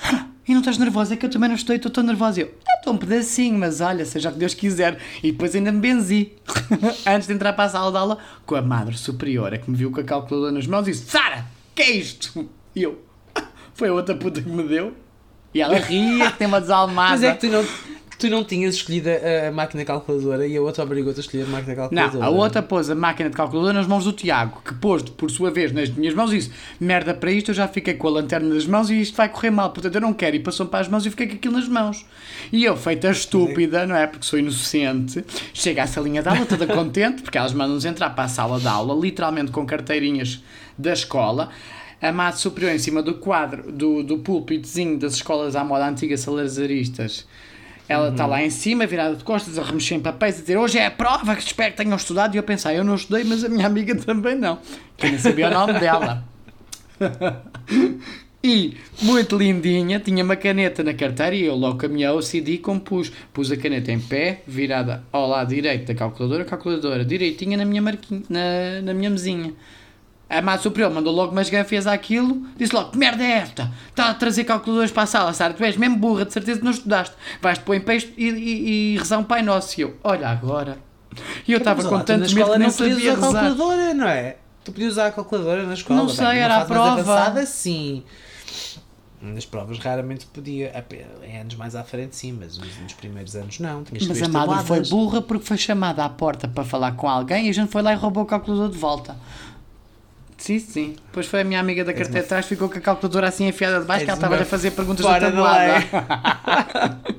[0.03, 1.12] "Ah, E não estás nervosa?
[1.14, 2.41] É que eu também não estudei, estou tão nervosa.
[2.41, 4.99] Eu, "Ah, estou um pedacinho, mas olha, seja o que Deus quiser.
[5.22, 6.33] E depois ainda me benzi,
[7.07, 9.91] antes de entrar para a sala de aula, com a madre superiora que me viu
[9.91, 12.49] com a calculadora nas mãos e disse: Sara, que é isto?
[12.74, 12.99] E eu,
[13.35, 14.95] "Ah, foi a outra puta que me deu.
[15.57, 17.12] E ela ria, que tem uma desalmada.
[17.12, 17.64] Mas é que tu não,
[18.18, 21.46] tu não tinhas escolhido a, a máquina calculadora e a outra obrigou-te a escolher a
[21.46, 22.18] máquina calculadora.
[22.18, 25.30] Não, a outra pôs a máquina de calculadora nas mãos do Tiago, que pôs, por
[25.30, 28.11] sua vez, nas minhas mãos e disse: merda para isto, eu já fiquei com a
[28.11, 30.36] lanterna nas mãos e isto vai correr mal, portanto eu não quero.
[30.36, 32.04] E passou para as mãos e fiquei com aquilo nas mãos.
[32.52, 34.07] E eu, feita estúpida, não é?
[34.07, 38.24] Porque sou inocente, chego à salinha de aula toda contente, porque elas mandam-nos entrar para
[38.24, 40.42] a sala de aula, literalmente com carteirinhas
[40.76, 41.48] da escola.
[42.01, 46.16] A mate superior em cima do quadro, do, do púlpitozinho das escolas à moda antiga
[46.16, 47.26] salazaristas.
[47.88, 50.78] Ela está lá em cima, virada de costas, a remexer em papéis, a dizer hoje
[50.78, 52.34] é a prova, que espero que tenham estudado.
[52.34, 54.59] E eu pensei, eu não estudei, mas a minha amiga também não.
[54.97, 56.24] Que eu nem sabia o nome dela.
[58.44, 62.59] E, muito lindinha, tinha uma caneta na carteira e eu logo caminhei ao CD e
[62.59, 63.11] compus.
[63.32, 67.82] Pus a caneta em pé, virada ao lado direito da calculadora, calculadora direitinha na minha
[67.82, 69.53] marquinha, na, na minha mesinha.
[70.29, 73.70] A Mata Superior mandou logo umas gafias àquilo, disse logo: Que merda é esta?
[73.89, 76.64] Está a trazer calculadoras para a sala, Sara, tu és mesmo burra, de certeza que
[76.64, 77.14] não estudaste.
[77.41, 79.81] Vais-te pôr em pé e, e, e rezar um Pai Nosso.
[79.81, 80.79] E eu: Olha agora.
[81.47, 83.33] E eu estava Mas, com tanto medo que não sabia usar a rezar.
[83.33, 84.37] calculadora, não é?
[84.64, 86.01] Tu podias usar a calculadora na escola.
[86.01, 87.01] Não bem, sei, numa era a prova.
[87.01, 88.03] avançada, sim.
[89.22, 90.72] Nas provas raramente podia.
[91.24, 93.83] Em anos mais à frente, sim, mas nos, primeiros anos não.
[93.83, 97.47] Tinhas Mas a madre foi burra porque foi chamada à porta para falar com alguém
[97.47, 99.16] e a gente foi lá e roubou o calculador de volta.
[100.39, 100.97] Sim, sim.
[101.07, 103.80] Depois foi a minha amiga da carteira de trás, ficou com a calculadora assim enfiada
[103.80, 105.87] de baixo, que ela estava uma a fazer perguntas fora da tabuada.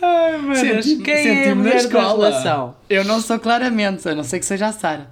[0.00, 1.14] Ai, mano, Senti- quem
[1.44, 2.76] é a mulher da relação?
[2.88, 5.10] Eu não sou claramente, a não ser que seja a Sara.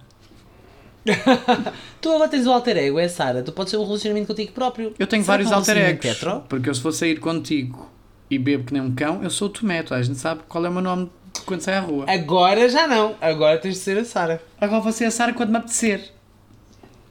[2.00, 3.42] Tu agora tens o alter ego, é Sara.
[3.42, 4.92] Tu podes ter um relacionamento contigo próprio.
[4.98, 6.04] Eu tenho Será vários é um alter egos.
[6.04, 6.42] hetero?
[6.48, 7.88] Porque eu se for sair contigo
[8.30, 9.84] e bebo que nem um cão, eu sou o Tomé.
[9.90, 11.10] A gente sabe qual é o meu nome
[11.46, 12.04] quando sai à rua.
[12.08, 13.14] Agora já não.
[13.20, 14.42] Agora tens de ser a Sara.
[14.60, 16.10] Agora vou ser a Sara quando me apetecer.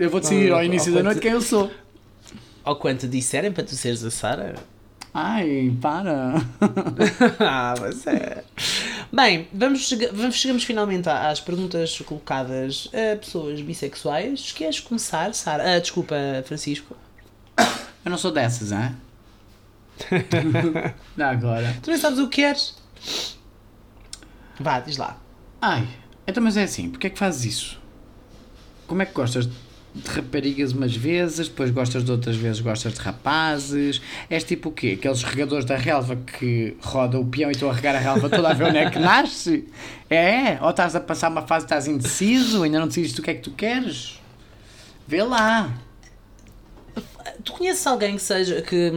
[0.01, 1.71] Eu vou decidir ao início da noite quem eu sou.
[2.65, 4.55] Ou quanto disserem para tu seres a Sara.
[5.13, 6.41] Ai, para.
[7.39, 8.43] ah, mas é.
[9.13, 14.51] Bem, vamos, vamos, chegamos finalmente às perguntas colocadas a pessoas bissexuais.
[14.51, 15.75] Queres começar, Sara?
[15.75, 16.15] Ah, desculpa,
[16.47, 16.97] Francisco.
[18.03, 18.97] Eu não sou dessas, hein?
[21.15, 21.77] Dá agora.
[21.83, 22.75] Tu nem sabes o que queres.
[24.59, 25.21] Vá, diz lá.
[25.61, 25.87] Ai,
[26.25, 27.79] então mas é assim, porque é que fazes isso?
[28.87, 29.53] Como é que gostas de
[30.07, 34.01] raparigas umas vezes, depois gostas de outras vezes gostas de rapazes?
[34.29, 34.95] És tipo o quê?
[34.97, 38.49] Aqueles regadores da relva que rodam o peão e estão a regar a relva toda
[38.49, 39.67] a ver onde é que nasce?
[40.09, 40.61] É?
[40.61, 43.41] Ou estás a passar uma fase estás indeciso, ainda não decidiste o que é que
[43.41, 44.19] tu queres?
[45.07, 45.73] Vê lá.
[47.43, 48.91] Tu conheces alguém que seja, que,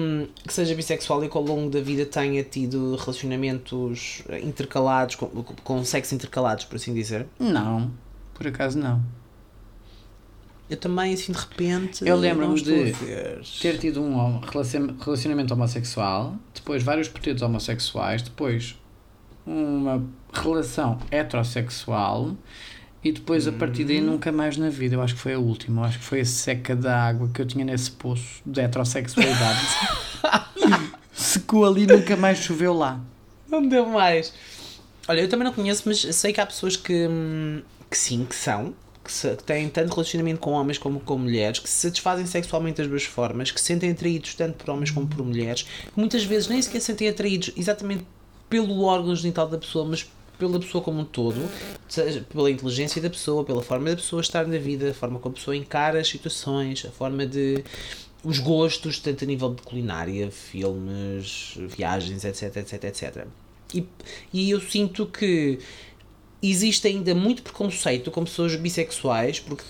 [0.46, 5.84] que seja bissexual e que ao longo da vida tenha tido relacionamentos intercalados, com, com
[5.84, 7.26] sexo intercalados, por assim dizer?
[7.38, 7.90] Não,
[8.34, 9.02] por acaso não.
[10.68, 12.06] Eu também, assim, de repente.
[12.06, 12.94] Eu lembro-me de
[13.60, 18.76] ter tido um relacionamento homossexual, depois vários períodos homossexuais, depois
[19.46, 20.02] uma
[20.32, 22.34] relação heterossexual
[23.02, 24.94] e depois a partir daí nunca mais na vida.
[24.94, 27.42] Eu acho que foi a última, eu acho que foi a seca da água que
[27.42, 29.60] eu tinha nesse poço de heterossexualidade.
[31.12, 32.98] Secou ali e nunca mais choveu lá.
[33.46, 34.32] Não deu mais.
[35.06, 38.34] Olha, eu também não conheço, mas sei que há pessoas que, hum, que sim, que
[38.34, 38.74] são,
[39.04, 42.78] que, se- que têm tanto relacionamento com homens como com mulheres, que se satisfazem sexualmente
[42.78, 46.24] das duas formas, que se sentem atraídos tanto por homens como por mulheres, que muitas
[46.24, 48.04] vezes nem sequer se sentem atraídos exatamente
[48.48, 50.06] pelo órgão genital da pessoa, mas
[50.38, 51.40] pela pessoa como um todo,
[52.32, 55.38] pela inteligência da pessoa, pela forma da pessoa estar na vida, a forma como a
[55.38, 57.62] pessoa encara as situações, a forma de
[58.24, 63.26] os gostos, tanto a nível de culinária, filmes, viagens, etc, etc, etc.
[63.74, 63.84] E,
[64.32, 65.58] e eu sinto que
[66.50, 69.64] existe ainda muito preconceito com pessoas bissexuais porque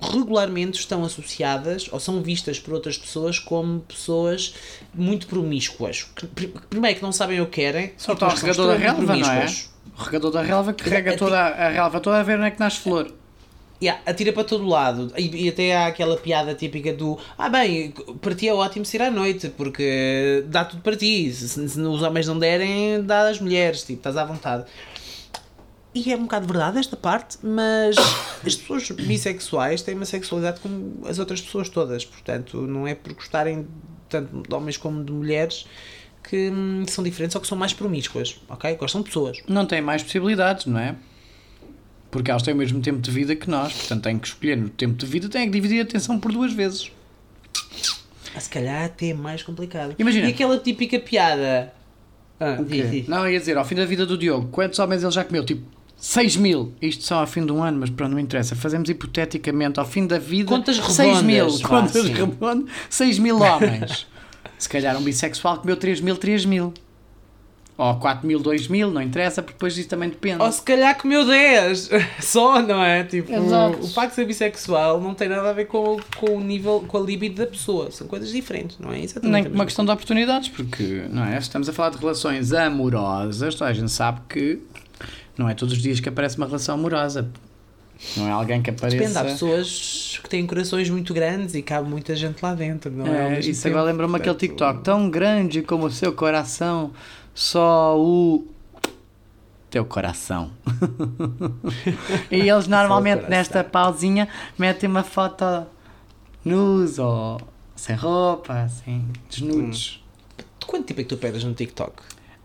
[0.00, 4.54] regularmente estão associadas ou são vistas por outras pessoas como pessoas
[4.92, 6.02] muito promíscuas.
[6.14, 9.16] Que, pri- Primeiro que não sabem o que querem, Só está o regador da relva,
[9.16, 9.54] não é?
[9.96, 12.80] regador da relva que rega toda a, relva toda a ver onde é que nasce
[12.80, 13.10] flor.
[13.82, 15.12] Yeah, atira para todo lado.
[15.16, 19.02] E, e até há aquela piada típica do Ah bem, para ti é ótimo sair
[19.02, 21.30] à noite, porque dá tudo para ti.
[21.32, 24.64] Se, se os homens não derem, dá às mulheres, tipo, estás à vontade.
[25.94, 27.96] E é um bocado verdade esta parte, mas
[28.44, 32.04] as pessoas bissexuais têm uma sexualidade como as outras pessoas todas.
[32.04, 33.66] Portanto, não é por gostarem
[34.08, 35.66] tanto de homens como de mulheres
[36.28, 38.74] que hum, são diferentes ou que são mais promíscuas, ok?
[38.76, 39.42] Gostam de pessoas.
[39.46, 40.96] Não têm mais possibilidades, não é?
[42.10, 44.68] Porque elas têm o mesmo tempo de vida que nós, portanto têm que escolher no
[44.68, 46.90] tempo de vida, têm que dividir a atenção por duas vezes.
[48.34, 49.94] Ah, se calhar até é mais complicado.
[49.98, 50.26] Imagina.
[50.26, 51.72] E aquela típica piada.
[52.40, 52.82] Ah, O quê?
[52.82, 53.08] diz, diz.
[53.08, 55.44] Não, ia dizer, ao fim da vida do Diogo, quantos homens ele já comeu?
[55.44, 55.62] Tipo,
[56.04, 56.74] 6 mil.
[56.82, 58.54] Isto só ao fim de um ano, mas pronto, não interessa.
[58.54, 60.50] Fazemos hipoteticamente ao fim da vida.
[60.50, 61.46] Contas 6 mil.
[61.46, 62.12] redondas, vá, Contas sim.
[62.12, 62.70] redondas.
[62.90, 64.06] 6 mil homens.
[64.58, 66.74] Se calhar um bissexual comeu 3 mil, 3 mil.
[67.78, 70.42] Ou 4 mil, 2 mil, não interessa, porque depois isso também depende.
[70.42, 71.88] Ou se calhar comeu 10
[72.20, 73.02] só, não é?
[73.04, 73.78] Tipo, Exato.
[73.80, 76.98] o facto de ser bissexual não tem nada a ver com, com o nível, com
[76.98, 77.90] a libido da pessoa.
[77.90, 79.00] São coisas diferentes, não é?
[79.02, 79.44] Exatamente.
[79.44, 81.38] Nem a uma questão de oportunidades, porque não é?
[81.38, 84.60] estamos a falar de relações amorosas, toda a gente sabe que
[85.36, 87.30] não é todos os dias que aparece uma relação amorosa.
[88.16, 88.96] Não é alguém que apareça.
[88.96, 93.06] Depende, há pessoas que têm corações muito grandes e cabe muita gente lá dentro, não
[93.06, 93.36] é?
[93.36, 96.92] É, isso tempo, agora lembra-me aquele TikTok tão grande como o seu coração,
[97.32, 98.46] só o
[99.70, 100.50] teu coração.
[102.30, 104.28] e eles normalmente nesta pausinha
[104.58, 105.66] metem uma foto
[106.44, 107.40] nus ou
[107.76, 110.04] sem roupa, assim, desnudos.
[110.36, 112.02] De quanto tempo é que tu perdes no TikTok?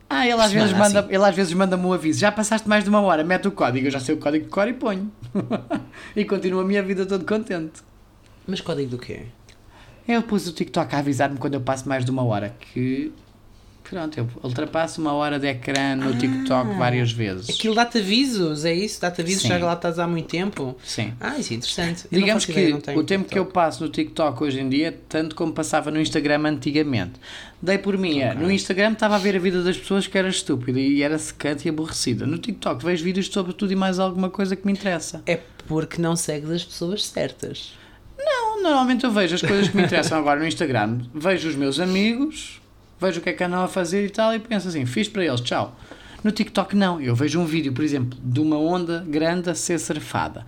[0.09, 1.13] Ah, ele às, vezes manda, assim.
[1.13, 2.19] ele às vezes manda-me um aviso.
[2.19, 3.85] Já passaste mais de uma hora, mete o código.
[3.87, 5.11] Eu já sei o código de cor e ponho.
[6.15, 7.81] e continuo a minha vida todo contente.
[8.47, 9.27] Mas código do quê?
[10.07, 13.13] Eu pus o TikTok a avisar-me quando eu passo mais de uma hora que.
[13.89, 17.49] Pronto, eu ultrapasso uma hora de ecrã no TikTok várias vezes.
[17.49, 19.01] Aquilo dá-te avisos, é isso?
[19.01, 19.47] Dá-te avisos Sim.
[19.47, 20.77] já que lá estás há muito tempo?
[20.83, 21.13] Sim.
[21.19, 22.05] Ah, isso é interessante.
[22.11, 23.51] Eu Digamos que ideia, o tempo que eu TikTok.
[23.53, 27.13] passo no TikTok hoje em dia tanto como passava no Instagram antigamente.
[27.61, 30.29] Dei por mim, é, no Instagram estava a ver a vida das pessoas que era
[30.29, 32.25] estúpida e era secante e aborrecida.
[32.25, 35.23] No TikTok vejo vídeos sobre tudo e mais alguma coisa que me interessa.
[35.25, 37.73] É porque não segues as pessoas certas.
[38.17, 40.99] Não, normalmente eu vejo as coisas que me interessam agora no Instagram.
[41.13, 42.58] Vejo os meus amigos,
[42.99, 45.23] vejo o que é que andam a fazer e tal, e penso assim, fiz para
[45.25, 45.77] eles, tchau.
[46.23, 49.79] No TikTok não, eu vejo um vídeo, por exemplo, de uma onda grande a ser
[49.79, 50.45] surfada.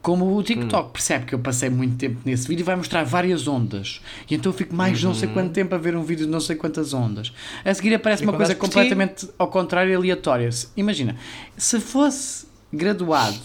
[0.00, 4.02] Como o TikTok percebe que eu passei muito tempo nesse vídeo, vai mostrar várias ondas.
[4.30, 6.40] E então eu fico mais não sei quanto tempo a ver um vídeo de não
[6.40, 7.32] sei quantas ondas.
[7.64, 10.50] A seguir aparece E uma coisa por ti- completamente ao contrário, aleatória.
[10.76, 11.16] Imagina,
[11.56, 13.38] se fosse graduado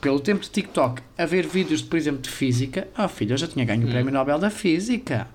[0.00, 3.38] pelo tempo de TikTok a ver vídeos, de, por exemplo, de física, oh filho, eu
[3.38, 5.28] já tinha ganho o Prémio Nobel da Física.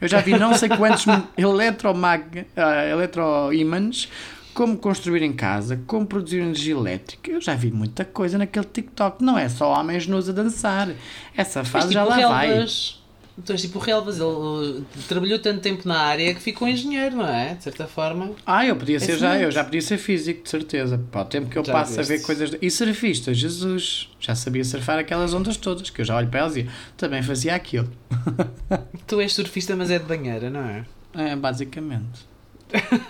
[0.00, 1.04] Eu já vi não sei quantos
[1.36, 2.46] eletromag,
[2.90, 4.08] eletroímãs,
[4.54, 7.30] como construir em casa, como produzir energia elétrica.
[7.30, 9.22] Eu já vi muita coisa naquele TikTok.
[9.22, 10.88] Não é só homens nus a dançar.
[11.36, 12.48] Essa fase tipo já lá vai.
[12.48, 12.90] Relvas.
[12.90, 12.99] Tu
[13.48, 17.54] és tipo o Relvas, ele trabalhou tanto tempo na área que ficou engenheiro, não é?
[17.54, 18.32] De certa forma.
[18.44, 19.42] Ah, eu podia ser já, Excelente.
[19.44, 21.00] eu já podia ser físico, de certeza.
[21.10, 22.10] Para o tempo que eu Já passo a viste.
[22.10, 22.50] ver coisas.
[22.50, 24.08] de- E surfista, Jesus!
[24.20, 27.54] Já sabia surfar aquelas ondas todas, que eu já olho para elas e também fazia
[27.54, 27.88] aquilo.
[29.06, 30.84] Tu és surfista, mas é de banheira, não é?
[31.14, 32.28] É, basicamente.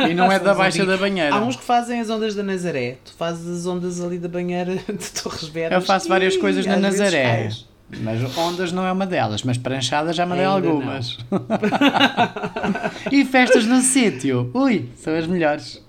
[0.09, 1.35] E não é da baixa da banheira.
[1.35, 2.97] Há uns que fazem as ondas da Nazaré.
[3.05, 5.83] Tu fazes as ondas ali da banheira de Torres Vedras.
[5.83, 7.23] Eu faço várias e coisas na vezes Nazaré.
[7.25, 7.69] cais.
[7.99, 11.19] Mas ondas não é uma delas, mas pranchadas já mandei Ainda algumas.
[13.11, 14.51] e festas no sítio.
[14.55, 15.83] Ui, são as melhores.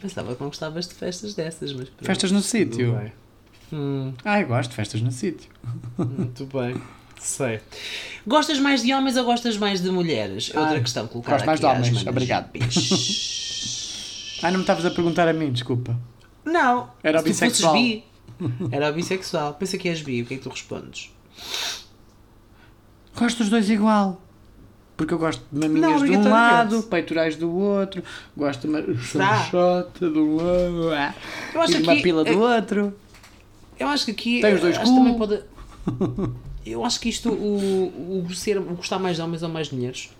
[0.00, 2.98] Pensava que não gostavas de festas dessas, mas pronto, Festas no sítio.
[3.72, 5.48] Hum, Ah, eu gosto de festas no sítio.
[5.96, 6.74] muito bem.
[7.20, 7.60] Sei.
[8.26, 10.50] Gostas mais de homens ou gostas mais de mulheres?
[10.54, 12.48] É outra questão colocada gosto mais de homens, obrigado.
[14.42, 15.96] Ah, não me estavas a perguntar a mim, desculpa.
[16.44, 16.90] Não.
[17.04, 17.74] Era bissexual.
[17.74, 18.02] bi,
[18.72, 19.52] Era bissexual.
[19.54, 21.10] Pensa que és bi, o que é que tu respondes?
[23.16, 24.20] Gosto dos dois igual.
[24.96, 28.02] Porque eu gosto de Não, maminhas de um lado, peitorais do outro,
[28.36, 30.90] gosto de uma chanchota do lado,
[31.54, 32.94] Eu acho e de uma aqui pila é- do outro.
[33.78, 34.40] Eu acho que aqui.
[34.42, 35.18] Tem os dois também cu.
[35.18, 35.42] pode.
[36.66, 39.74] Eu acho que isto, o, o, ser, o gostar mais de homens ou mais de
[39.76, 40.10] mulheres,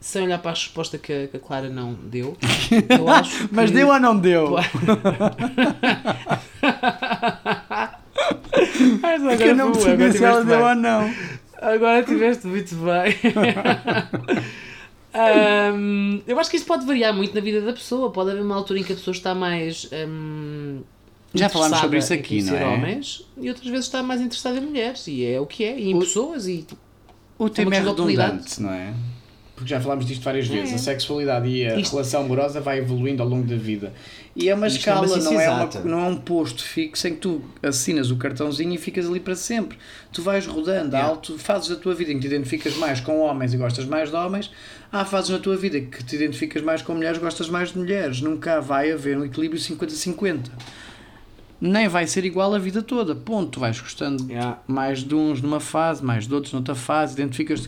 [0.00, 2.36] sem olhar para a resposta que a, que a Clara não deu,
[2.98, 3.54] eu acho que.
[3.54, 4.56] Mas deu ou não deu?
[9.30, 11.12] É que eu não percebi se ela deu ou não.
[11.60, 13.16] Agora tiveste muito bem.
[15.14, 18.10] Ahm, eu acho que isso pode variar muito na vida da pessoa.
[18.10, 19.88] Pode haver uma altura em que a pessoa está mais.
[19.92, 20.80] ahm,
[21.34, 22.66] Já falámos sobre isso aqui, não é?
[22.66, 25.06] homens e outras vezes está mais interessada em mulheres.
[25.08, 25.78] E é o que é.
[25.78, 26.46] E em O- pessoas.
[26.46, 26.66] E
[27.38, 28.30] O tema é de utilidade.
[28.32, 28.92] redundante, não é?
[29.56, 30.72] Porque já falámos disto várias vezes.
[30.72, 30.74] É.
[30.74, 33.90] A sexualidade e a Isto- relação amorosa vai evoluindo ao longo da vida.
[34.36, 37.08] E é uma Isto é uma escala, não é, uma, não é um posto fixo
[37.08, 39.78] em que tu assinas o cartãozinho e ficas ali para sempre.
[40.12, 41.08] Tu vais rodando, Yeah.
[41.08, 44.10] alto, fases da tua vida em que te identificas mais com homens e gostas mais
[44.10, 44.50] de homens,
[44.92, 47.78] há fases na tua vida que te identificas mais com mulheres e gostas mais de
[47.78, 48.20] mulheres.
[48.20, 50.50] Nunca vai haver um equilíbrio 50-50.
[51.58, 53.14] Nem vai ser igual a vida toda.
[53.14, 53.52] Ponto.
[53.52, 54.58] Tu vais gostando Yeah.
[54.66, 57.66] mais de uns numa fase, mais de outros noutra fase, identificas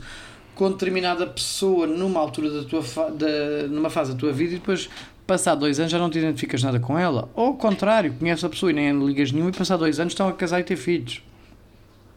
[0.58, 4.58] com determinada pessoa numa altura da tua fa da, numa fase da tua vida e
[4.58, 4.90] depois
[5.24, 7.30] passar dois anos já não te identificas nada com ela.
[7.32, 10.28] Ou ao contrário, conheces a pessoa e nem ligas nenhum e passar dois anos estão
[10.28, 11.22] a casar e ter filhos.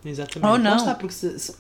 [0.04, 0.52] Exatamente.
[0.52, 0.76] Ou não.
[0.76, 1.56] Está, porque se, se,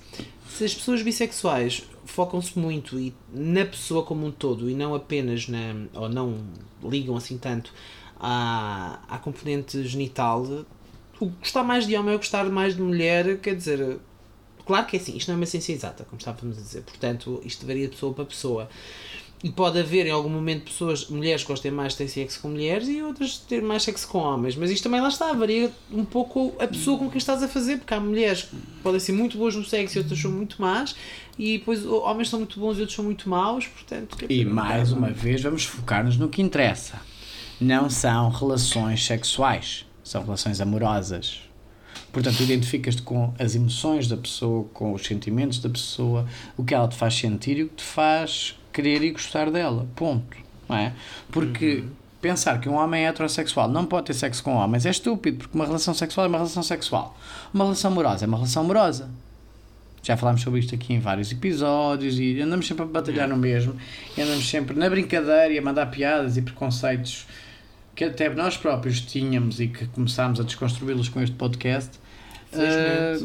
[0.50, 5.48] se as pessoas bissexuais focam-se muito e, na pessoa como um todo e não apenas
[5.48, 5.76] na.
[5.94, 6.40] ou não
[6.84, 7.72] ligam assim tanto
[8.20, 10.66] à, à componente genital,
[11.20, 14.00] o gostar mais de homem ou gostar mais de mulher, quer dizer.
[14.72, 17.42] Claro que é assim, isto não é uma ciência exata, como estávamos a dizer, portanto,
[17.44, 18.70] isto varia de pessoa para pessoa.
[19.44, 22.48] E pode haver em algum momento pessoas, mulheres que gostem mais de ter sexo com
[22.48, 24.56] mulheres e outras de ter mais sexo com homens.
[24.56, 27.80] Mas isto também lá está, varia um pouco a pessoa com quem estás a fazer,
[27.80, 30.96] porque há mulheres que podem ser muito boas no sexo e outras são muito más,
[31.38, 34.16] e depois homens são muito bons e outros são muito maus, portanto.
[34.16, 37.02] quer E mais uma vez vamos focar-nos no que interessa.
[37.60, 41.51] Não são relações sexuais, são relações amorosas.
[42.12, 46.88] Portanto, identificas-te com as emoções da pessoa, com os sentimentos da pessoa, o que ela
[46.88, 49.88] te faz sentir e o que te faz querer e gostar dela.
[49.96, 50.38] Ponto.
[50.68, 50.94] Não é?
[51.32, 51.84] Porque
[52.22, 55.58] pensar que um homem é heterossexual não pode ter sexo com homens é estúpido, porque
[55.58, 57.18] uma relação sexual é uma relação sexual.
[57.54, 59.10] Uma relação amorosa é uma relação amorosa.
[60.04, 63.76] Já falámos sobre isto aqui em vários episódios e andamos sempre a batalhar no mesmo.
[64.18, 67.28] Andamos sempre na brincadeira e a mandar piadas e preconceitos
[67.96, 72.00] que até nós próprios tínhamos e que começámos a desconstruí-los com este podcast.
[72.54, 73.18] Ah,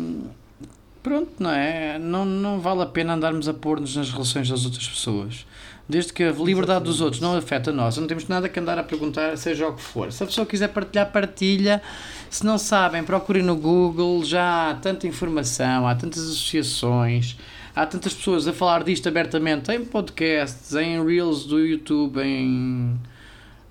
[1.02, 1.98] pronto, não é?
[1.98, 5.46] Não, não vale a pena andarmos a pôr-nos nas relações das outras pessoas.
[5.88, 8.76] Desde que a liberdade dos outros não afeta a nós, não temos nada que andar
[8.76, 10.10] a perguntar, seja o que for.
[10.10, 11.80] Se a pessoa quiser partilhar, partilha.
[12.28, 17.36] Se não sabem, procurem no Google, já há tanta informação, há tantas associações,
[17.74, 22.98] há tantas pessoas a falar disto abertamente em podcasts, em Reels do YouTube, em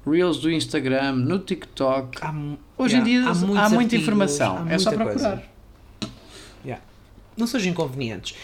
[0.06, 2.20] Reels do Instagram, no TikTok.
[2.22, 2.34] Há
[2.78, 5.44] Hoje yeah, em dia há, muitos muita artigos, informação, há é só procurar.
[6.64, 6.84] Yeah.
[7.38, 8.38] Não sejam inconvenientes.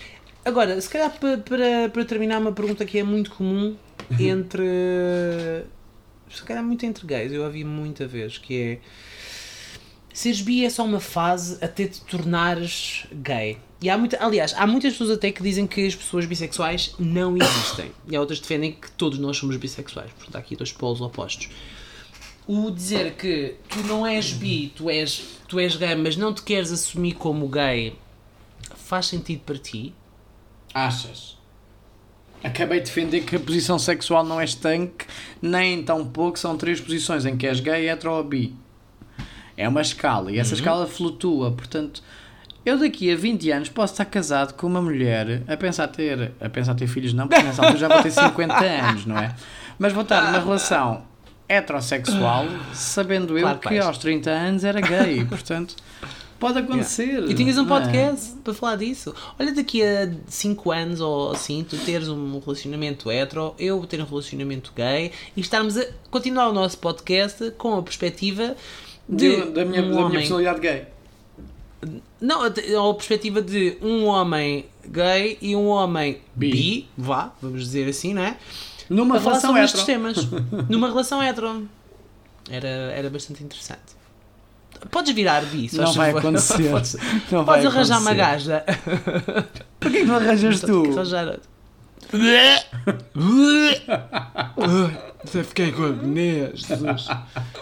[0.43, 3.75] Agora, se calhar para, para, para terminar, uma pergunta que é muito comum
[4.19, 4.63] entre.
[6.29, 8.79] Se calhar muito entre gays, eu ouvi muita vez, que é.
[10.13, 13.57] Seres bi é só uma fase até te tornares gay.
[13.81, 17.35] E há muita, aliás, há muitas pessoas até que dizem que as pessoas bissexuais não
[17.35, 17.91] existem.
[18.07, 20.11] E há outras que defendem que todos nós somos bissexuais.
[20.11, 21.49] Portanto, há aqui dois polos opostos.
[22.45, 26.43] O dizer que tu não és bi, tu és, tu és gay, mas não te
[26.43, 27.95] queres assumir como gay,
[28.75, 29.95] faz sentido para ti?
[30.73, 31.37] Achas?
[32.43, 35.05] Acabei de defender que a posição sexual não é estanque,
[35.41, 38.55] nem tão pouco são três posições em que és gay, hetero ou bi.
[39.55, 42.03] É uma escala e essa escala flutua, portanto,
[42.65, 46.49] eu daqui a 20 anos posso estar casado com uma mulher a pensar ter, a
[46.49, 49.33] pensar ter filhos não, porque nessa altura já vou ter 50 anos, não é?
[49.79, 51.03] Mas vou estar numa relação
[51.49, 55.75] heterossexual, sabendo eu Claro que que aos 30 anos era gay, portanto,
[56.39, 57.23] pode acontecer.
[57.29, 57.67] E tinhas um é?
[57.67, 59.13] podcast para falar disso.
[59.39, 64.05] Olha, daqui a 5 anos ou assim, tu teres um relacionamento hetero, eu ter um
[64.05, 68.55] relacionamento gay e estarmos a continuar o nosso podcast com a perspectiva
[69.09, 70.87] de De- da, minha, um da minha personalidade gay.
[72.21, 76.51] Não, até- a perspectiva de um homem gay e um homem Bi.
[76.51, 78.37] bi, vá, vamos dizer assim, não é?
[78.89, 79.65] Numa a relação hetero.
[79.65, 80.17] estes temas.
[80.69, 81.67] Numa relação hetero.
[82.49, 83.99] Era, era bastante interessante.
[84.89, 86.19] Podes virar bi, se Não vai favor.
[86.27, 86.69] acontecer.
[86.71, 86.95] Podes,
[87.31, 88.15] Não vai podes arranjar uma acontecer.
[88.15, 88.63] gaja.
[89.79, 90.83] Porquê que não arranjas tu?
[90.91, 91.39] Arranjar...
[95.33, 97.07] Já fiquei com agonés, Jesus.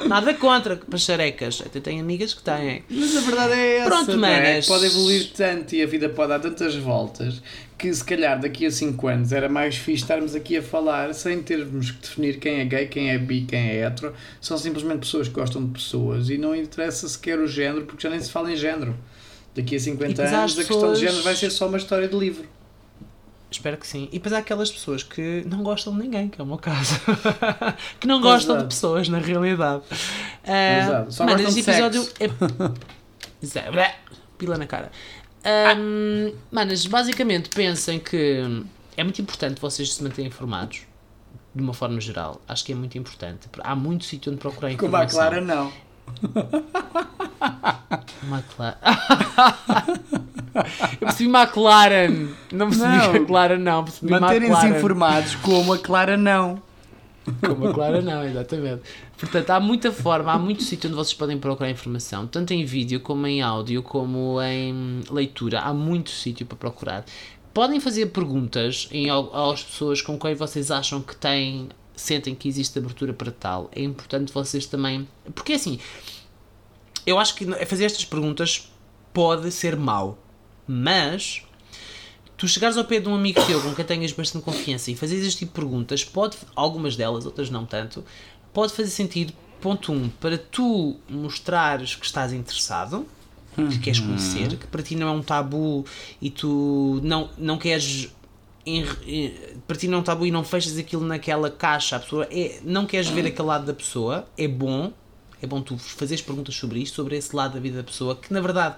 [0.08, 1.62] Nada contra pacharecas.
[1.66, 2.84] Até tenho amigas que têm.
[2.90, 3.90] Mas a verdade é essa.
[3.90, 4.62] Pronto, é?
[4.62, 7.42] Pode evoluir tanto e a vida pode dar tantas voltas
[7.78, 11.42] que se calhar daqui a 5 anos era mais fixe estarmos aqui a falar sem
[11.42, 14.14] termos que definir quem é gay, quem é bi, quem é hetero.
[14.42, 18.10] São simplesmente pessoas que gostam de pessoas e não interessa sequer o género porque já
[18.10, 18.96] nem se fala em género.
[19.56, 21.50] Daqui a E 50 depois há anos as a questão de pessoas- género vai ser
[21.52, 22.46] só uma história de livro.
[23.52, 24.08] Espero que sim.
[24.12, 27.00] E depois há aquelas pessoas que não gostam de ninguém, que é o meu caso.
[28.00, 28.70] que não gostam Exato.
[28.70, 29.84] de pessoas, na realidade.
[30.46, 31.12] Ah, Exato.
[31.12, 33.60] Só mano, este episódio sexo.
[33.80, 33.96] é.
[34.38, 34.92] Pila na cara.
[35.78, 38.64] Um, manas, basicamente pensem que
[38.96, 40.82] é muito importante vocês se manterem informados.
[41.54, 43.50] De uma forma geral, acho que é muito importante.
[43.60, 45.20] Há muito sítio onde procurar informação.
[45.20, 45.74] Clara, não.
[48.30, 48.78] McLaren.
[51.00, 52.30] Eu percebi McLaren.
[52.52, 53.16] Não percebi Não.
[53.16, 53.84] McLaren, não.
[53.84, 56.62] Percebi Manterem-se informados como a Clara, não.
[57.46, 58.82] Como a Clara não, exatamente.
[59.18, 63.00] Portanto, há muita forma, há muito sítio onde vocês podem procurar informação, tanto em vídeo,
[63.00, 65.60] como em áudio, como em leitura.
[65.60, 67.06] Há muito sítio para procurar.
[67.54, 72.80] Podem fazer perguntas em, às pessoas com quem vocês acham que têm, sentem que existe
[72.80, 73.70] abertura para tal.
[73.76, 75.08] É importante vocês também.
[75.36, 75.80] Porque assim,
[77.06, 78.72] eu acho que fazer estas perguntas
[79.14, 80.18] pode ser mau,
[80.72, 81.42] mas
[82.38, 85.26] tu chegares ao pé de um amigo teu com quem tenhas bastante confiança e fazeres
[85.26, 88.04] este tipo de perguntas, pode, algumas delas, outras não tanto,
[88.54, 93.06] pode fazer sentido, ponto 1, um, para tu mostrares que estás interessado,
[93.56, 95.84] que queres conhecer, que para ti não é um tabu
[96.22, 98.08] e tu não, não queres.
[98.66, 99.34] em- em-
[99.68, 102.60] para ti não é um tabu e não fechas aquilo naquela caixa, a pessoa é,
[102.64, 104.94] não queres ver aquele lado da pessoa, é bom,
[105.42, 108.32] é bom tu fazeres perguntas sobre isto, sobre esse lado da vida da pessoa, que
[108.32, 108.76] na verdade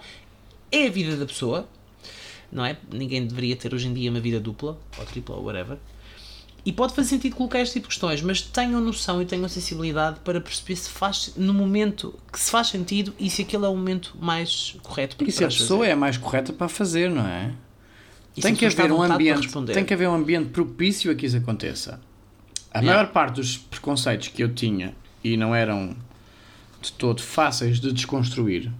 [0.71, 1.67] é a vida da pessoa,
[2.51, 2.77] não é?
[2.91, 5.77] Ninguém deveria ter hoje em dia uma vida dupla, ou tripla, ou whatever.
[6.63, 10.19] E pode fazer sentido colocar este tipo de questões, mas tenham noção e tenham sensibilidade
[10.19, 13.75] para perceber se faz no momento que se faz sentido e se aquele é o
[13.75, 15.89] momento mais correto para E se a pessoa fazer.
[15.89, 17.51] é a mais correta para fazer, não é?
[18.37, 21.35] E tem que haver um ambiente, tem que haver um ambiente propício a que isso
[21.37, 21.99] aconteça.
[22.73, 22.99] A Yeah.
[23.01, 25.95] maior parte dos preconceitos que eu tinha e não eram
[26.81, 28.71] de todo fáceis de desconstruir,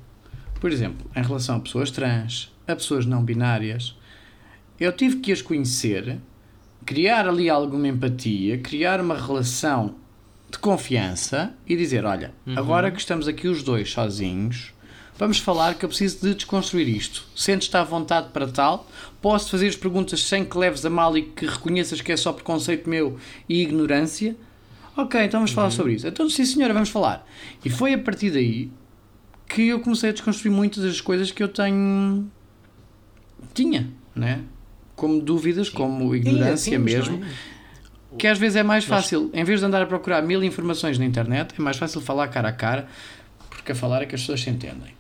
[0.62, 3.96] por exemplo, em relação a pessoas trans, a pessoas não binárias,
[4.80, 6.18] eu tive que as conhecer,
[6.86, 9.96] criar ali alguma empatia, criar uma relação
[10.50, 14.74] de confiança e dizer: Olha, agora que estamos aqui os dois sozinhos,
[15.18, 17.26] vamos falar que eu preciso de desconstruir isto.
[17.36, 18.88] Sentes-te à vontade para tal?
[19.22, 22.34] Posso fazer as perguntas sem que leves a mal e que reconheças que é só
[22.34, 23.18] preconceito meu
[23.48, 24.36] e ignorância?
[24.96, 26.08] Ok, então vamos falar sobre isso.
[26.08, 27.26] Então, sim, senhora, vamos falar.
[27.64, 28.70] E foi a partir daí
[29.48, 32.30] que eu comecei a desconstruir muitas das coisas que eu tenho.
[33.54, 34.44] Tinha, né?
[34.96, 37.24] Como dúvidas, como ignorância temos, mesmo.
[37.24, 37.30] é?
[38.18, 41.06] Que às vezes é mais fácil, em vez de andar a procurar mil informações na
[41.06, 42.88] internet, é mais fácil falar cara a cara,
[43.50, 44.94] porque a falar é que as pessoas se entendem.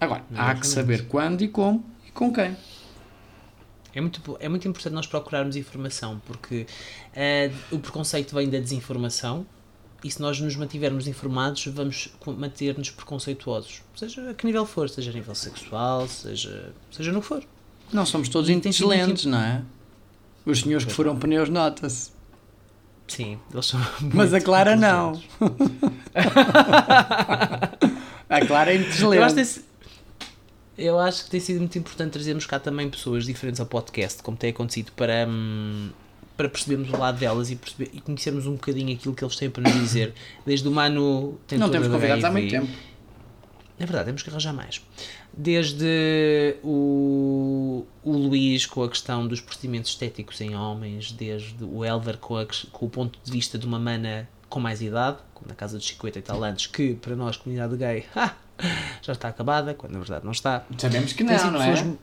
[0.00, 2.56] Agora, há que saber quando e como e com quem.
[3.94, 6.66] É muito, é muito importante nós procurarmos informação, porque
[7.14, 9.46] eh, o preconceito vem da desinformação
[10.04, 13.82] e se nós nos mantivermos informados, vamos manter-nos preconceituosos.
[13.96, 17.42] Seja a que nível for, seja a nível sexual, seja, seja no que for.
[17.92, 19.62] Não somos todos excelentes, não é?
[20.44, 22.10] Os senhores que foram pneus nota-se.
[23.06, 23.80] Sim, eles são
[24.12, 25.12] Mas a Clara não.
[25.40, 26.08] inteligentes.
[28.28, 28.78] A Clara é
[29.44, 29.64] si-
[30.76, 34.36] eu acho que tem sido muito importante trazermos cá também pessoas diferentes ao podcast, como
[34.36, 35.88] tem acontecido, para, hum,
[36.36, 39.48] para percebermos o lado delas e, perceber, e conhecermos um bocadinho aquilo que eles têm
[39.50, 40.12] para nos dizer.
[40.46, 41.38] Desde o Manu.
[41.52, 42.68] Não temos da convidados há muito tempo.
[43.78, 44.82] É verdade, temos que arranjar mais.
[45.32, 52.18] Desde o, o Luís com a questão dos procedimentos estéticos em homens, desde o Elver
[52.18, 55.54] com, a com o ponto de vista de uma mana com mais idade, como na
[55.54, 58.34] casa dos 50 e tal anos, que para nós, comunidade gay, ha,
[59.00, 60.64] já está acabada, quando na verdade não está.
[60.76, 61.96] Sabemos que não, não é?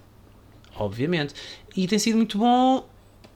[0.78, 1.34] Obviamente.
[1.76, 2.88] E tem sido muito bom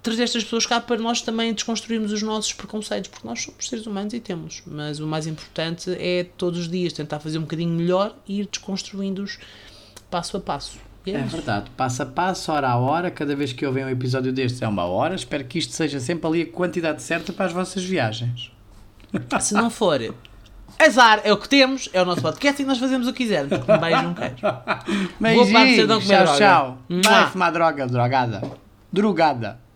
[0.01, 3.85] trazer estas pessoas cá para nós também desconstruirmos os nossos preconceitos, porque nós somos seres
[3.85, 4.61] humanos e temos.
[4.65, 8.47] Mas o mais importante é todos os dias tentar fazer um bocadinho melhor e ir
[8.49, 9.37] desconstruindo-os
[10.09, 10.77] passo a passo.
[11.05, 14.31] É, É verdade, passo a passo, hora a hora, cada vez que ouvem um episódio
[14.31, 15.15] destes é uma hora.
[15.15, 18.51] Espero que isto seja sempre ali a quantidade certa para as vossas viagens.
[19.39, 20.13] Se não for
[20.77, 23.59] azar, é o que temos, é o nosso podcast e nós fazemos o que quisermos.
[23.59, 24.35] Um beijo, não quero.
[25.19, 27.01] Beijinhos, para Amsterdão comer tchau, droga.
[27.01, 27.11] tchau.
[27.11, 28.51] Vai fumar droga, drogada.
[28.93, 29.68] Drogada.